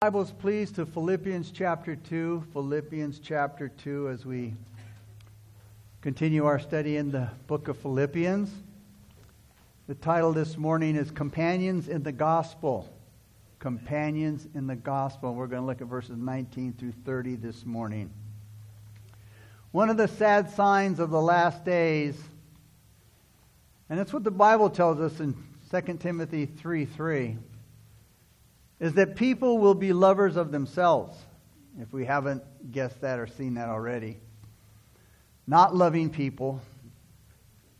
Bibles, 0.00 0.30
please, 0.30 0.70
to 0.70 0.86
Philippians 0.86 1.50
chapter 1.50 1.96
2. 1.96 2.44
Philippians 2.52 3.18
chapter 3.18 3.68
2 3.68 4.10
as 4.10 4.24
we 4.24 4.54
continue 6.02 6.44
our 6.44 6.60
study 6.60 6.96
in 6.96 7.10
the 7.10 7.28
book 7.48 7.66
of 7.66 7.76
Philippians. 7.78 8.48
The 9.88 9.96
title 9.96 10.32
this 10.32 10.56
morning 10.56 10.94
is 10.94 11.10
Companions 11.10 11.88
in 11.88 12.04
the 12.04 12.12
Gospel. 12.12 12.88
Companions 13.58 14.46
in 14.54 14.68
the 14.68 14.76
Gospel. 14.76 15.34
We're 15.34 15.48
going 15.48 15.62
to 15.62 15.66
look 15.66 15.80
at 15.80 15.88
verses 15.88 16.16
19 16.16 16.74
through 16.74 16.92
30 17.04 17.34
this 17.34 17.66
morning. 17.66 18.08
One 19.72 19.90
of 19.90 19.96
the 19.96 20.06
sad 20.06 20.48
signs 20.52 21.00
of 21.00 21.10
the 21.10 21.20
last 21.20 21.64
days, 21.64 22.16
and 23.90 23.98
it's 23.98 24.12
what 24.12 24.22
the 24.22 24.30
Bible 24.30 24.70
tells 24.70 25.00
us 25.00 25.18
in 25.18 25.34
2 25.72 25.94
Timothy 25.94 26.46
3 26.46 26.84
3 26.84 27.36
is 28.80 28.94
that 28.94 29.16
people 29.16 29.58
will 29.58 29.74
be 29.74 29.92
lovers 29.92 30.36
of 30.36 30.52
themselves, 30.52 31.16
if 31.80 31.92
we 31.92 32.04
haven't 32.04 32.42
guessed 32.72 33.00
that 33.00 33.18
or 33.18 33.26
seen 33.26 33.54
that 33.54 33.68
already. 33.68 34.18
Not 35.46 35.74
loving 35.74 36.10
people, 36.10 36.60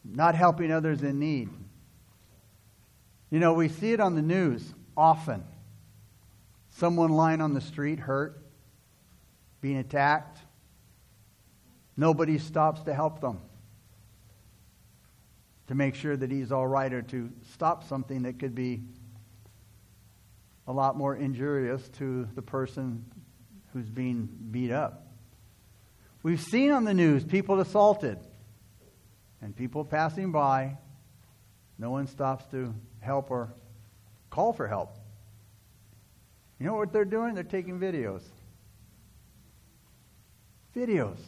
not 0.05 0.34
helping 0.34 0.72
others 0.72 1.02
in 1.02 1.19
need. 1.19 1.48
You 3.30 3.41
know, 3.41 3.52
we 3.52 3.69
see 3.69 3.92
it 3.92 4.00
on 4.00 4.14
the 4.14 4.22
news 4.22 4.74
often. 4.96 5.45
Someone 6.70 7.10
lying 7.10 7.41
on 7.41 7.55
the 7.55 7.60
street 7.60 7.98
hurt, 7.98 8.42
being 9.60 9.77
attacked. 9.77 10.38
Nobody 11.96 12.38
stops 12.38 12.83
to 12.84 12.94
help 12.94 13.20
them, 13.20 13.41
to 15.66 15.74
make 15.74 15.94
sure 15.94 16.16
that 16.16 16.30
he's 16.30 16.52
all 16.52 16.66
right 16.66 16.92
or 16.92 17.02
to 17.02 17.30
stop 17.52 17.86
something 17.86 18.22
that 18.22 18.38
could 18.38 18.55
be 18.55 18.83
a 20.68 20.72
lot 20.72 20.96
more 20.96 21.16
injurious 21.16 21.88
to 21.88 22.28
the 22.34 22.42
person 22.42 23.02
who's 23.72 23.88
being 23.88 24.28
beat 24.50 24.70
up. 24.70 25.06
We've 26.22 26.41
seen 26.41 26.70
on 26.70 26.84
the 26.84 26.92
news 26.92 27.24
people 27.24 27.58
assaulted 27.58 28.19
and 29.41 29.56
people 29.56 29.84
passing 29.84 30.30
by. 30.30 30.77
No 31.78 31.91
one 31.91 32.06
stops 32.06 32.44
to 32.50 32.74
help 33.00 33.30
or 33.30 33.55
call 34.28 34.52
for 34.52 34.69
help. 34.69 34.98
You 36.61 36.66
know 36.66 36.74
what 36.74 36.92
they're 36.92 37.06
doing? 37.06 37.34
They're 37.34 37.44
taking 37.44 37.80
videos. 37.80 38.22
Videos 40.77 41.19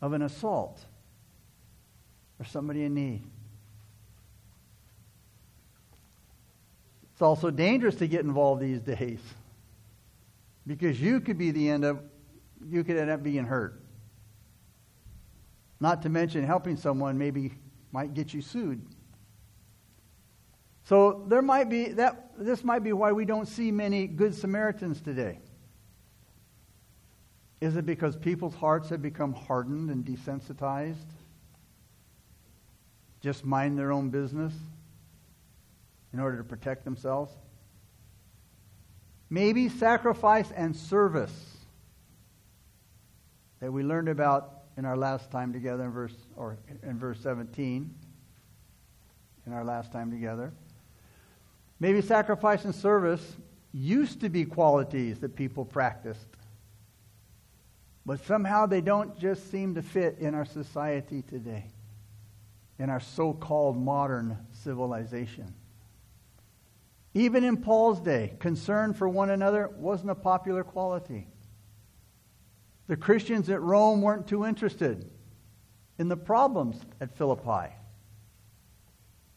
of 0.00 0.14
an 0.14 0.22
assault 0.22 0.82
or 2.40 2.46
somebody 2.46 2.84
in 2.84 2.94
need. 2.94 3.22
It's 7.12 7.22
also 7.22 7.50
dangerous 7.50 7.94
to 7.96 8.08
get 8.08 8.24
involved 8.24 8.62
these 8.62 8.80
days 8.80 9.20
because 10.66 11.00
you 11.00 11.20
could 11.20 11.38
be 11.38 11.50
the 11.50 11.68
end 11.68 11.84
of, 11.84 12.00
you 12.68 12.84
could 12.84 12.96
end 12.96 13.10
up 13.10 13.22
being 13.22 13.44
hurt. 13.44 13.80
Not 15.80 16.02
to 16.02 16.08
mention 16.08 16.44
helping 16.44 16.76
someone 16.76 17.18
maybe 17.18 17.52
might 17.90 18.14
get 18.14 18.32
you 18.32 18.40
sued. 18.40 18.84
So 20.84 21.24
there 21.28 21.42
might 21.42 21.68
be 21.68 21.88
that 21.88 22.32
this 22.38 22.64
might 22.64 22.82
be 22.82 22.92
why 22.92 23.12
we 23.12 23.24
don't 23.24 23.46
see 23.46 23.70
many 23.70 24.06
good 24.06 24.34
Samaritans 24.34 25.00
today. 25.00 25.38
Is 27.60 27.76
it 27.76 27.86
because 27.86 28.16
people's 28.16 28.54
hearts 28.54 28.88
have 28.88 29.02
become 29.02 29.32
hardened 29.32 29.90
and 29.90 30.04
desensitized? 30.04 30.96
Just 33.20 33.44
mind 33.44 33.78
their 33.78 33.92
own 33.92 34.10
business? 34.10 34.52
In 36.12 36.20
order 36.20 36.38
to 36.38 36.44
protect 36.44 36.84
themselves. 36.84 37.32
Maybe 39.30 39.68
sacrifice 39.68 40.50
and 40.52 40.76
service 40.76 41.56
that 43.60 43.72
we 43.72 43.82
learned 43.82 44.08
about 44.08 44.62
in 44.76 44.84
our 44.84 44.96
last 44.96 45.30
time 45.30 45.52
together 45.52 45.84
in 45.84 45.92
verse 45.92 46.14
or 46.36 46.58
in 46.82 46.98
verse 46.98 47.20
17 47.20 47.94
in 49.46 49.52
our 49.52 49.64
last 49.64 49.92
time 49.92 50.10
together. 50.10 50.52
Maybe 51.80 52.00
sacrifice 52.00 52.64
and 52.64 52.74
service 52.74 53.36
used 53.72 54.20
to 54.20 54.28
be 54.28 54.44
qualities 54.44 55.18
that 55.20 55.34
people 55.34 55.64
practiced. 55.64 56.26
But 58.04 58.24
somehow 58.26 58.66
they 58.66 58.80
don't 58.80 59.18
just 59.18 59.50
seem 59.50 59.74
to 59.76 59.82
fit 59.82 60.18
in 60.18 60.34
our 60.34 60.44
society 60.44 61.22
today, 61.22 61.66
in 62.78 62.90
our 62.90 63.00
so 63.00 63.32
called 63.32 63.76
modern 63.76 64.36
civilization. 64.52 65.54
Even 67.14 67.44
in 67.44 67.58
Paul's 67.58 68.00
day, 68.00 68.36
concern 68.38 68.94
for 68.94 69.08
one 69.08 69.30
another 69.30 69.68
wasn't 69.76 70.10
a 70.10 70.14
popular 70.14 70.64
quality. 70.64 71.28
The 72.86 72.96
Christians 72.96 73.48
at 73.50 73.60
Rome 73.60 74.00
weren't 74.00 74.26
too 74.26 74.46
interested 74.46 75.10
in 75.98 76.08
the 76.08 76.16
problems 76.16 76.80
at 77.00 77.16
Philippi. 77.16 77.74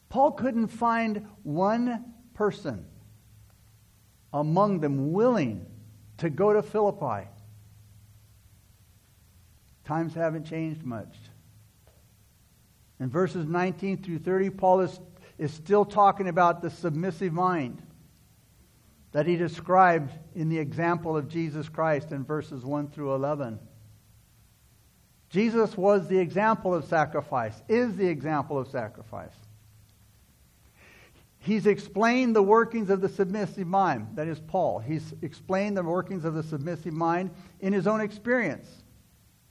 Paul 0.08 0.32
couldn't 0.32 0.68
find 0.68 1.26
one 1.42 2.14
person 2.34 2.86
among 4.32 4.80
them 4.80 5.12
willing 5.12 5.66
to 6.18 6.30
go 6.30 6.52
to 6.52 6.62
Philippi. 6.62 7.28
Times 9.84 10.14
haven't 10.14 10.44
changed 10.44 10.82
much. 10.82 11.14
In 12.98 13.10
verses 13.10 13.46
19 13.46 14.02
through 14.02 14.18
30, 14.20 14.50
Paul 14.50 14.80
is 14.80 14.98
is 15.38 15.52
still 15.52 15.84
talking 15.84 16.28
about 16.28 16.62
the 16.62 16.70
submissive 16.70 17.32
mind 17.32 17.82
that 19.12 19.26
he 19.26 19.36
described 19.36 20.12
in 20.34 20.48
the 20.48 20.58
example 20.58 21.16
of 21.16 21.28
Jesus 21.28 21.68
Christ 21.68 22.12
in 22.12 22.24
verses 22.24 22.64
1 22.64 22.88
through 22.88 23.14
11. 23.14 23.58
Jesus 25.30 25.76
was 25.76 26.08
the 26.08 26.18
example 26.18 26.74
of 26.74 26.84
sacrifice, 26.84 27.54
is 27.68 27.96
the 27.96 28.06
example 28.06 28.58
of 28.58 28.68
sacrifice. 28.68 29.32
He's 31.38 31.66
explained 31.66 32.34
the 32.34 32.42
workings 32.42 32.90
of 32.90 33.00
the 33.00 33.08
submissive 33.08 33.66
mind. 33.66 34.08
That 34.14 34.26
is 34.26 34.40
Paul. 34.40 34.80
He's 34.80 35.14
explained 35.22 35.76
the 35.76 35.82
workings 35.82 36.24
of 36.24 36.34
the 36.34 36.42
submissive 36.42 36.92
mind 36.92 37.30
in 37.60 37.72
his 37.72 37.86
own 37.86 38.00
experience 38.00 38.68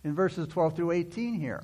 in 0.03 0.13
verses 0.13 0.47
12 0.47 0.75
through 0.75 0.91
18 0.91 1.35
here. 1.35 1.63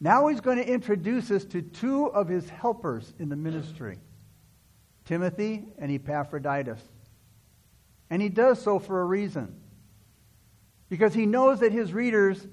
Now 0.00 0.28
he's 0.28 0.40
going 0.40 0.58
to 0.58 0.68
introduce 0.68 1.30
us 1.30 1.44
to 1.46 1.62
two 1.62 2.06
of 2.06 2.28
his 2.28 2.48
helpers 2.48 3.12
in 3.18 3.28
the 3.28 3.36
ministry 3.36 3.98
Timothy 5.04 5.64
and 5.78 5.90
Epaphroditus. 5.90 6.80
And 8.10 8.22
he 8.22 8.28
does 8.28 8.60
so 8.60 8.78
for 8.78 9.00
a 9.00 9.04
reason. 9.04 9.54
Because 10.88 11.14
he 11.14 11.26
knows 11.26 11.60
that 11.60 11.72
his 11.72 11.92
readers 11.92 12.46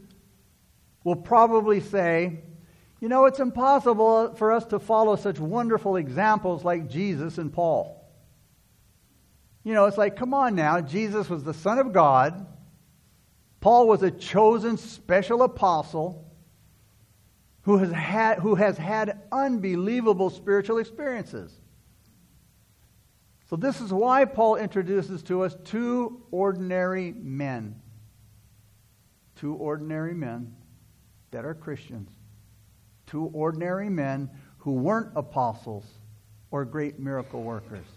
will 1.04 1.16
probably 1.16 1.80
say, 1.80 2.40
you 3.00 3.10
know, 3.10 3.26
it's 3.26 3.40
impossible 3.40 4.36
for 4.36 4.52
us 4.52 4.66
to 4.66 4.80
follow 4.80 5.16
such 5.16 5.40
wonderful 5.40 5.96
examples 5.96 6.64
like 6.64 6.90
Jesus 6.90 7.38
and 7.38 7.52
Paul. 7.52 7.98
You 9.64 9.74
know, 9.74 9.86
it's 9.86 9.98
like, 9.98 10.16
come 10.16 10.34
on 10.34 10.56
now, 10.56 10.82
Jesus 10.82 11.30
was 11.30 11.44
the 11.44 11.54
Son 11.54 11.80
of 11.80 11.94
God. 11.94 12.46
Paul 13.60 13.88
was 13.88 14.02
a 14.02 14.12
chosen 14.12 14.78
special 14.78 15.44
apostle 15.44 16.31
who 17.72 17.78
has 17.78 17.92
had, 17.92 18.40
who 18.40 18.56
has 18.56 18.78
had 18.78 19.22
unbelievable 19.32 20.30
spiritual 20.30 20.78
experiences. 20.78 21.54
So, 23.50 23.56
this 23.56 23.80
is 23.80 23.94
why 23.94 24.26
Paul 24.26 24.58
introduces 24.58 25.24
to 25.24 25.44
us 25.44 25.56
two 25.64 26.22
ordinary 26.32 27.14
men. 27.14 27.82
Two 29.38 29.54
ordinary 29.54 30.14
men 30.14 30.54
that 31.32 31.46
are 31.46 31.54
Christians. 31.54 32.10
Two 33.08 33.32
ordinary 33.34 33.90
men 33.90 34.30
who 34.58 34.74
weren't 34.74 35.12
apostles 35.16 35.86
or 36.52 36.66
great 36.66 37.00
miracle 37.00 37.42
workers. 37.42 37.88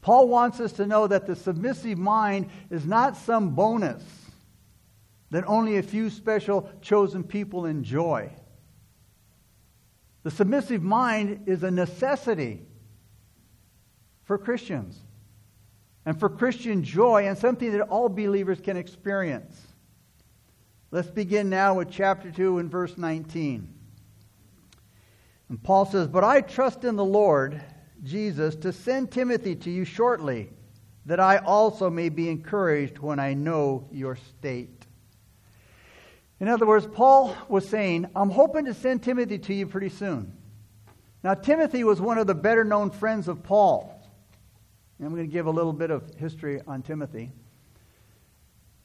Paul 0.00 0.28
wants 0.28 0.60
us 0.60 0.72
to 0.74 0.86
know 0.86 1.08
that 1.08 1.26
the 1.26 1.34
submissive 1.34 1.98
mind 1.98 2.50
is 2.70 2.86
not 2.86 3.16
some 3.16 3.50
bonus 3.50 4.04
that 5.30 5.44
only 5.48 5.78
a 5.78 5.82
few 5.82 6.08
special 6.08 6.70
chosen 6.80 7.24
people 7.24 7.66
enjoy. 7.66 8.30
The 10.22 10.30
submissive 10.30 10.82
mind 10.82 11.44
is 11.46 11.62
a 11.62 11.70
necessity 11.70 12.62
for 14.24 14.36
Christians 14.38 14.98
and 16.04 16.18
for 16.18 16.28
Christian 16.28 16.82
joy 16.82 17.26
and 17.26 17.36
something 17.36 17.72
that 17.72 17.82
all 17.88 18.08
believers 18.08 18.60
can 18.60 18.76
experience. 18.76 19.60
Let's 20.90 21.10
begin 21.10 21.48
now 21.48 21.74
with 21.74 21.90
chapter 21.90 22.30
2 22.30 22.58
and 22.58 22.70
verse 22.70 22.98
19. 22.98 23.72
And 25.48 25.62
Paul 25.62 25.86
says, 25.86 26.08
But 26.08 26.24
I 26.24 26.40
trust 26.40 26.84
in 26.84 26.96
the 26.96 27.04
Lord 27.04 27.60
Jesus 28.02 28.56
to 28.56 28.72
send 28.72 29.10
Timothy 29.10 29.54
to 29.56 29.70
you 29.70 29.84
shortly, 29.84 30.50
that 31.06 31.20
I 31.20 31.38
also 31.38 31.90
may 31.90 32.08
be 32.08 32.28
encouraged 32.28 32.98
when 32.98 33.18
I 33.18 33.34
know 33.34 33.88
your 33.90 34.16
state. 34.16 34.79
In 36.40 36.48
other 36.48 36.66
words, 36.66 36.86
Paul 36.90 37.36
was 37.48 37.68
saying, 37.68 38.06
I'm 38.16 38.30
hoping 38.30 38.64
to 38.64 38.74
send 38.74 39.02
Timothy 39.02 39.38
to 39.38 39.54
you 39.54 39.66
pretty 39.66 39.90
soon. 39.90 40.32
Now, 41.22 41.34
Timothy 41.34 41.84
was 41.84 42.00
one 42.00 42.16
of 42.16 42.26
the 42.26 42.34
better 42.34 42.64
known 42.64 42.90
friends 42.90 43.28
of 43.28 43.42
Paul. 43.42 43.94
And 44.98 45.06
I'm 45.06 45.14
going 45.14 45.26
to 45.26 45.32
give 45.32 45.46
a 45.46 45.50
little 45.50 45.74
bit 45.74 45.90
of 45.90 46.14
history 46.16 46.62
on 46.66 46.82
Timothy. 46.82 47.30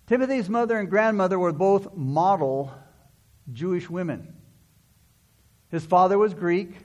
Timothy's 0.07 0.50
mother 0.50 0.78
and 0.78 0.90
grandmother 0.90 1.40
were 1.40 1.54
both 1.54 1.96
model 1.96 2.74
Jewish 3.52 3.90
women. 3.90 4.36
His 5.69 5.86
father 5.86 6.18
was 6.18 6.34
Greek, 6.34 6.75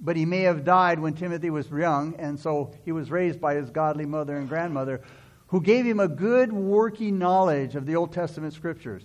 but 0.00 0.16
he 0.16 0.24
may 0.24 0.42
have 0.42 0.64
died 0.64 0.98
when 0.98 1.14
Timothy 1.14 1.50
was 1.50 1.68
young, 1.70 2.14
and 2.18 2.38
so 2.38 2.72
he 2.84 2.92
was 2.92 3.10
raised 3.10 3.40
by 3.40 3.54
his 3.54 3.70
godly 3.70 4.06
mother 4.06 4.36
and 4.36 4.48
grandmother, 4.48 5.02
who 5.48 5.60
gave 5.60 5.84
him 5.84 6.00
a 6.00 6.08
good 6.08 6.52
working 6.52 7.18
knowledge 7.18 7.74
of 7.74 7.84
the 7.84 7.96
Old 7.96 8.12
Testament 8.12 8.54
scriptures. 8.54 9.04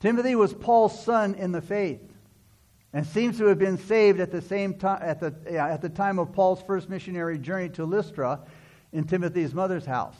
Timothy 0.00 0.34
was 0.34 0.54
Paul's 0.54 1.04
son 1.04 1.34
in 1.34 1.52
the 1.52 1.60
faith 1.60 2.00
and 2.92 3.06
seems 3.06 3.38
to 3.38 3.44
have 3.46 3.58
been 3.58 3.78
saved 3.78 4.18
at 4.18 4.32
the 4.32 4.40
same 4.40 4.74
time 4.74 5.00
at 5.02 5.20
the, 5.20 5.34
yeah, 5.48 5.68
at 5.68 5.82
the 5.82 5.88
time 5.88 6.18
of 6.18 6.32
Paul's 6.32 6.62
first 6.62 6.88
missionary 6.88 7.38
journey 7.38 7.68
to 7.70 7.84
Lystra 7.84 8.40
in 8.92 9.04
Timothy's 9.04 9.54
mother's 9.54 9.84
house. 9.84 10.16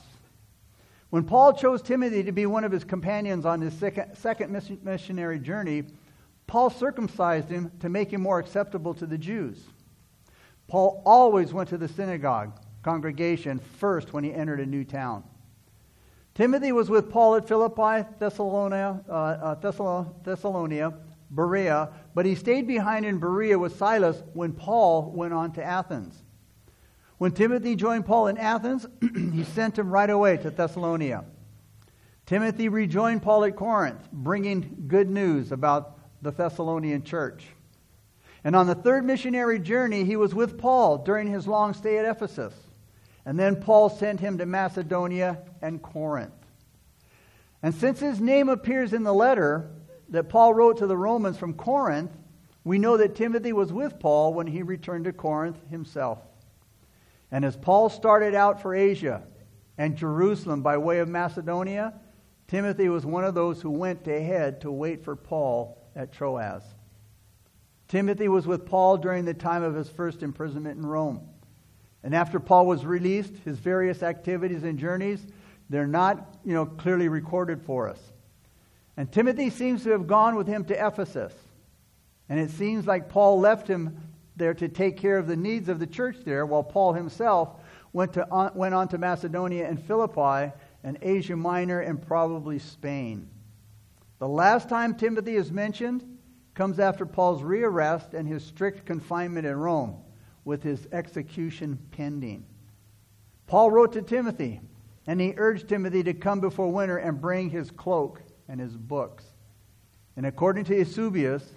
When 1.09 1.25
Paul 1.25 1.55
chose 1.55 1.82
Timothy 1.82 2.23
to 2.23 2.31
be 2.31 2.47
one 2.47 2.62
of 2.62 2.71
his 2.71 2.85
companions 2.85 3.44
on 3.44 3.61
his 3.61 3.75
second, 3.75 4.15
second 4.15 4.53
missionary 4.85 5.41
journey, 5.41 5.85
Paul 6.47 6.71
circumcised 6.71 7.49
him 7.49 7.73
to 7.81 7.88
make 7.88 8.12
him 8.12 8.21
more 8.21 8.38
acceptable 8.38 8.94
to 8.94 9.06
the 9.06 9.19
Jews. 9.19 9.65
Paul 10.69 11.03
always 11.05 11.53
went 11.53 11.69
to 11.71 11.79
the 11.79 11.88
synagogue 11.88 12.53
congregation 12.83 13.59
first 13.79 14.12
when 14.12 14.23
he 14.23 14.33
entered 14.33 14.61
a 14.61 14.67
new 14.67 14.85
town. 14.85 15.25
Timothy 16.41 16.73
was 16.73 16.89
with 16.89 17.11
Paul 17.11 17.35
at 17.35 17.47
Philippi, 17.47 18.09
Thessalonia, 18.19 19.05
uh, 19.07 19.13
uh, 19.13 19.55
Thessalonia, 20.25 20.95
Berea, 21.31 21.91
but 22.15 22.25
he 22.25 22.35
stayed 22.35 22.67
behind 22.67 23.05
in 23.05 23.19
Berea 23.19 23.59
with 23.59 23.77
Silas 23.77 24.23
when 24.33 24.55
Paul 24.55 25.13
went 25.15 25.35
on 25.35 25.53
to 25.53 25.63
Athens. 25.63 26.15
When 27.19 27.33
Timothy 27.33 27.77
joined 27.77 28.07
Paul 28.07 28.29
in 28.29 28.39
Athens, 28.39 28.87
he 29.35 29.45
sent 29.45 29.79
him 29.79 29.91
right 29.91 30.09
away 30.09 30.39
to 30.39 30.49
Thessalonica. 30.49 31.27
Timothy 32.25 32.71
rejoined 32.71 33.21
Paul 33.21 33.45
at 33.45 33.55
Corinth, 33.55 34.09
bringing 34.11 34.87
good 34.89 35.11
news 35.11 35.53
about 35.53 35.99
the 36.23 36.31
Thessalonian 36.31 37.03
church. 37.03 37.45
And 38.45 38.57
on 38.57 38.67
the 38.67 38.75
third 38.75 39.05
missionary 39.05 39.59
journey, 39.59 40.05
he 40.05 40.17
was 40.17 40.35
with 40.35 40.57
Paul 40.57 41.05
during 41.05 41.27
his 41.27 41.47
long 41.47 41.75
stay 41.75 41.99
at 41.99 42.07
Ephesus. 42.07 42.55
And 43.25 43.39
then 43.39 43.57
Paul 43.57 43.91
sent 43.91 44.21
him 44.21 44.39
to 44.39 44.47
Macedonia 44.47 45.39
and 45.61 45.83
Corinth. 45.83 46.33
And 47.63 47.75
since 47.75 48.01
his 48.01 48.21
name 48.21 48.49
appears 48.49 48.93
in 48.93 49.03
the 49.03 49.13
letter 49.13 49.71
that 50.09 50.29
Paul 50.29 50.55
wrote 50.55 50.79
to 50.79 50.87
the 50.87 50.97
Romans 50.97 51.37
from 51.37 51.55
Corinth, 51.55 52.17
we 52.65 52.79
know 52.79 52.97
that 52.97 53.15
Timothy 53.15 53.53
was 53.53 53.73
with 53.73 53.99
Paul 53.99 54.35
when 54.35 54.47
he 54.47 54.63
returned 54.63 55.05
to 55.05 55.13
Corinth 55.13 55.59
himself. 55.69 56.19
And 57.31 57.45
as 57.45 57.57
Paul 57.57 57.89
started 57.89 58.35
out 58.35 58.61
for 58.61 58.75
Asia 58.75 59.23
and 59.79 59.97
Jerusalem 59.97 60.63
by 60.63 60.79
way 60.79 60.99
of 60.99 61.09
Macedonia, 61.09 61.95
Timothy 62.49 62.89
was 62.89 63.07
one 63.07 63.25
of 63.25 63.35
those 63.35 63.63
who 63.63 63.71
went 63.71 64.07
ahead 64.09 64.63
to 64.63 64.73
wait 64.73 65.05
for 65.05 65.15
Paul 65.15 65.79
at 65.95 66.13
Troas. 66.13 66.63
Timothy 67.87 68.29
was 68.29 68.47
with 68.47 68.67
Paul 68.67 68.97
during 68.97 69.25
the 69.25 69.35
time 69.35 69.63
of 69.63 69.75
his 69.75 69.89
first 69.89 70.23
imprisonment 70.23 70.79
in 70.79 70.87
Rome. 70.87 71.29
And 72.02 72.14
after 72.14 72.41
Paul 72.41 72.67
was 72.67 72.87
released, 72.87 73.35
his 73.44 73.58
various 73.58 74.02
activities 74.02 74.62
and 74.62 74.79
journeys, 74.79 75.26
they're 75.69 75.87
not, 75.87 76.38
you 76.44 76.55
know, 76.55 76.67
clearly 76.67 77.08
recorded 77.08 77.62
for 77.62 77.88
us. 77.88 78.00
And 78.97 79.11
Timothy 79.11 79.50
seems 79.50 79.85
to 79.85 79.91
have 79.91 80.06
gone 80.06 80.35
with 80.35 80.47
him 80.47 80.64
to 80.67 80.87
Ephesus. 80.87 81.32
And 82.29 82.41
it 82.41 82.50
seems 82.50 82.87
like 82.87 83.08
Paul 83.08 83.41
left 83.41 83.69
him 83.69 83.99
there 84.37 84.55
to 84.55 84.69
take 84.69 84.97
care 84.97 85.19
of 85.19 85.26
the 85.26 85.37
needs 85.37 85.69
of 85.69 85.79
the 85.79 85.87
church 85.87 86.17
there, 86.25 86.47
while 86.47 86.62
Paul 86.62 86.94
himself 86.94 87.61
went, 87.93 88.14
to, 88.14 88.50
went 88.55 88.75
on 88.75 88.88
to 88.88 88.99
Macedonia 88.99 89.69
and 89.69 89.82
Philippi 89.82 90.52
and 90.82 90.99
Asia 91.02 91.37
Minor 91.37 91.81
and 91.81 92.00
probably 92.00 92.58
Spain. 92.58 93.29
The 94.19 94.29
last 94.29 94.69
time 94.69 94.94
Timothy 94.94 95.37
is 95.37 95.50
mentioned 95.50 96.19
comes 96.55 96.79
after 96.79 97.05
Paul's 97.05 97.43
rearrest 97.43 98.14
and 98.14 98.26
his 98.26 98.44
strict 98.44 98.87
confinement 98.87 99.47
in 99.47 99.56
Rome 99.56 99.97
with 100.50 100.64
his 100.64 100.88
execution 100.91 101.79
pending. 101.93 102.44
Paul 103.47 103.70
wrote 103.70 103.93
to 103.93 104.02
Timothy, 104.02 104.61
and 105.06 105.20
he 105.20 105.32
urged 105.37 105.69
Timothy 105.69 106.02
to 106.02 106.12
come 106.12 106.41
before 106.41 106.73
winter 106.73 106.97
and 106.97 107.20
bring 107.20 107.50
his 107.50 107.70
cloak 107.70 108.20
and 108.49 108.58
his 108.58 108.76
books. 108.76 109.25
And 110.17 110.26
according 110.26 110.64
to 110.64 110.76
Eusebius, 110.76 111.49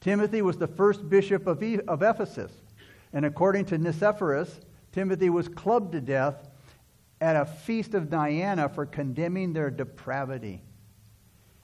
Timothy 0.00 0.40
was 0.40 0.56
the 0.56 0.68
first 0.68 1.08
bishop 1.08 1.48
of, 1.48 1.60
of 1.88 2.02
Ephesus. 2.02 2.52
And 3.12 3.26
according 3.26 3.64
to 3.66 3.78
Nicephorus, 3.78 4.60
Timothy 4.92 5.28
was 5.28 5.48
clubbed 5.48 5.90
to 5.90 6.00
death 6.00 6.48
at 7.20 7.34
a 7.34 7.44
feast 7.44 7.92
of 7.92 8.08
Diana 8.08 8.68
for 8.68 8.86
condemning 8.86 9.52
their 9.52 9.68
depravity. 9.68 10.62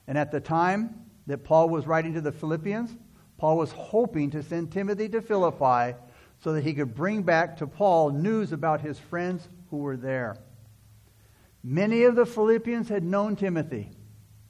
And 0.07 0.17
at 0.17 0.29
the 0.29 0.41
time 0.41 1.05
that 1.25 1.45
Paul 1.45 1.69
was 1.69 1.87
writing 1.87 2.15
to 2.15 2.21
the 2.21 2.33
Philippians, 2.33 2.97
Paul 3.37 3.55
was 3.55 3.71
hoping 3.71 4.29
to 4.31 4.43
send 4.43 4.73
Timothy 4.73 5.07
to 5.07 5.21
Philippi 5.21 5.95
so 6.41 6.53
that 6.53 6.63
he 6.63 6.73
could 6.73 6.95
bring 6.95 7.23
back 7.23 7.57
to 7.57 7.67
Paul 7.67 8.11
news 8.11 8.51
about 8.51 8.81
his 8.81 8.97
friends 8.97 9.47
who 9.69 9.77
were 9.77 9.97
there. 9.97 10.37
Many 11.63 12.03
of 12.03 12.15
the 12.15 12.25
Philippians 12.25 12.87
had 12.89 13.03
known 13.03 13.35
Timothy 13.35 13.91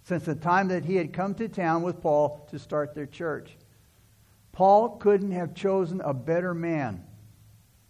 since 0.04 0.26
the 0.26 0.36
time 0.36 0.68
that 0.70 0.86
he 0.86 0.96
had 0.96 1.14
come 1.14 1.34
to 1.36 1.48
town 1.48 1.82
with 1.82 2.02
Paul 2.02 2.48
to 2.52 2.60
start 2.60 2.94
their 2.94 3.06
church. 3.06 3.58
Paul 4.52 4.98
couldn't 4.98 5.32
have 5.32 5.54
chosen 5.54 6.02
a 6.02 6.14
better 6.14 6.54
man 6.54 7.04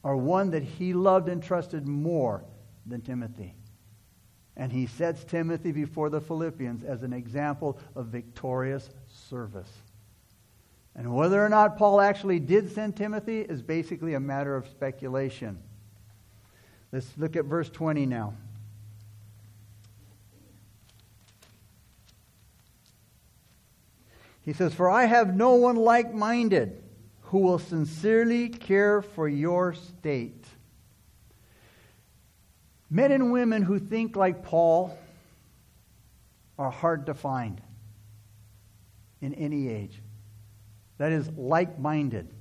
or 0.04 0.16
one 0.16 0.52
that 0.52 0.64
he 0.64 0.94
loved 0.94 1.28
and 1.28 1.44
trusted 1.44 1.88
more 1.88 2.44
than 2.86 3.02
Timothy. 3.02 3.56
And 4.56 4.72
he 4.72 4.88
sets 4.88 5.24
Timothy 5.24 5.72
before 5.72 6.10
the 6.10 6.22
Philippians 6.22 6.84
as 6.84 7.04
an 7.04 7.14
example 7.14 7.80
of 7.96 8.08
victorious 8.08 8.90
service. 9.08 9.72
And 10.96 11.16
whether 11.16 11.44
or 11.44 11.50
not 11.50 11.78
Paul 11.78 12.02
actually 12.02 12.40
did 12.40 12.72
send 12.72 12.96
Timothy 12.96 13.42
is 13.42 13.62
basically 13.62 14.16
a 14.16 14.20
matter 14.20 14.56
of 14.56 14.68
speculation. 14.68 15.58
Let's 16.92 17.08
look 17.18 17.36
at 17.36 17.46
verse 17.46 17.70
20 17.70 18.06
now. 18.06 18.34
He 24.42 24.54
says, 24.54 24.74
For 24.74 24.90
I 24.90 25.06
have 25.06 25.36
no 25.36 25.54
one 25.54 25.76
like 25.76 26.14
minded 26.14 26.82
who 27.24 27.40
will 27.40 27.60
sincerely 27.60 28.50
care 28.50 29.02
for 29.02 29.30
your 29.30 29.76
state. 29.76 30.46
Men 32.90 33.12
and 33.12 33.32
women 33.32 33.62
who 33.62 33.78
think 33.78 34.16
like 34.16 34.44
Paul 34.44 34.98
are 36.58 36.72
hard 36.72 37.06
to 37.06 37.14
find 37.14 37.62
in 39.22 39.36
any 39.36 39.70
age 39.70 40.02
that 41.00 41.12
is 41.12 41.28
like 41.36 41.80
minded. 41.80 42.32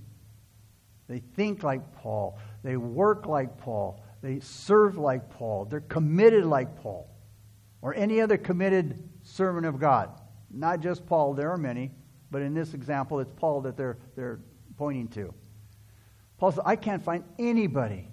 They 1.08 1.20
think 1.20 1.62
like 1.62 1.92
Paul, 1.94 2.38
they 2.62 2.76
work 2.76 3.26
like 3.26 3.56
Paul, 3.56 4.04
they 4.20 4.40
serve 4.40 4.98
like 4.98 5.30
Paul, 5.30 5.64
they're 5.64 5.80
committed 5.80 6.44
like 6.44 6.76
Paul, 6.76 7.08
or 7.80 7.94
any 7.94 8.20
other 8.20 8.36
committed 8.36 9.08
servant 9.22 9.64
of 9.64 9.80
God. 9.80 10.10
Not 10.50 10.80
just 10.80 11.06
Paul, 11.06 11.32
there 11.32 11.50
are 11.50 11.56
many, 11.56 11.92
but 12.30 12.42
in 12.42 12.52
this 12.52 12.74
example, 12.74 13.20
it's 13.20 13.32
Paul 13.36 13.62
that 13.62 13.76
they're, 13.76 13.96
they're 14.16 14.40
pointing 14.76 15.08
to. 15.08 15.32
Paul 16.36 16.52
says, 16.52 16.60
I 16.66 16.76
can't 16.76 17.02
find 17.02 17.24
anybody 17.38 18.08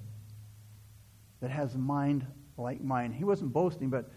that 1.41 1.51
has 1.51 1.75
a 1.75 1.77
mind 1.77 2.25
like 2.57 2.81
mine. 2.81 3.11
He 3.11 3.23
wasn't 3.23 3.51
boasting, 3.51 3.89
but 3.89 4.09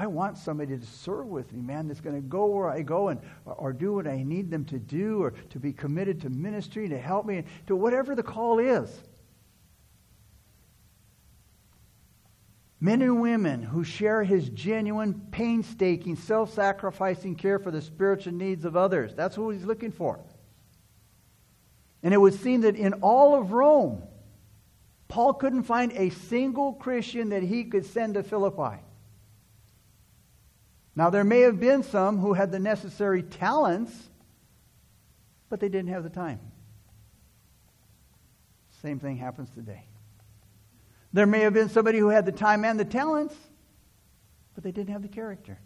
I 0.00 0.06
want 0.06 0.38
somebody 0.38 0.78
to 0.78 0.86
serve 0.86 1.26
with 1.26 1.52
me, 1.52 1.60
man, 1.60 1.86
that's 1.86 2.00
going 2.00 2.16
to 2.16 2.26
go 2.26 2.46
where 2.46 2.70
I 2.70 2.80
go 2.80 3.08
and 3.08 3.20
or, 3.44 3.52
or, 3.52 3.72
do 3.74 3.92
what 3.92 4.06
I 4.06 4.22
need 4.22 4.50
them 4.50 4.64
to 4.66 4.78
do 4.78 5.22
or 5.22 5.32
to 5.50 5.58
be 5.58 5.74
committed 5.74 6.22
to 6.22 6.30
ministry, 6.30 6.88
to 6.88 6.98
help 6.98 7.26
me, 7.26 7.44
to 7.66 7.76
whatever 7.76 8.14
the 8.14 8.22
call 8.22 8.60
is. 8.60 8.90
Men 12.80 13.02
and 13.02 13.20
women 13.20 13.62
who 13.62 13.84
share 13.84 14.24
his 14.24 14.48
genuine, 14.48 15.20
painstaking, 15.32 16.16
self 16.16 16.54
sacrificing 16.54 17.36
care 17.36 17.58
for 17.58 17.70
the 17.70 17.82
spiritual 17.82 18.32
needs 18.32 18.64
of 18.64 18.78
others. 18.78 19.14
That's 19.14 19.36
what 19.36 19.50
he's 19.50 19.66
looking 19.66 19.92
for. 19.92 20.18
And 22.02 22.14
it 22.14 22.18
would 22.18 22.40
seem 22.40 22.62
that 22.62 22.74
in 22.74 22.94
all 23.02 23.38
of 23.38 23.52
Rome, 23.52 24.02
Paul 25.08 25.34
couldn't 25.34 25.64
find 25.64 25.92
a 25.92 26.08
single 26.08 26.72
Christian 26.72 27.28
that 27.28 27.42
he 27.42 27.64
could 27.64 27.84
send 27.84 28.14
to 28.14 28.22
Philippi. 28.22 28.80
Now, 31.00 31.08
there 31.08 31.24
may 31.24 31.40
have 31.40 31.58
been 31.58 31.82
some 31.82 32.18
who 32.18 32.34
had 32.34 32.52
the 32.52 32.58
necessary 32.58 33.22
talents, 33.22 33.90
but 35.48 35.58
they 35.58 35.70
didn't 35.70 35.88
have 35.88 36.02
the 36.02 36.10
time. 36.10 36.38
Same 38.82 38.98
thing 38.98 39.16
happens 39.16 39.48
today. 39.48 39.86
There 41.14 41.24
may 41.24 41.40
have 41.40 41.54
been 41.54 41.70
somebody 41.70 41.98
who 41.98 42.10
had 42.10 42.26
the 42.26 42.32
time 42.32 42.66
and 42.66 42.78
the 42.78 42.84
talents, 42.84 43.34
but 44.54 44.62
they 44.62 44.72
didn't 44.72 44.90
have 44.90 45.00
the 45.00 45.08
character. 45.08 45.58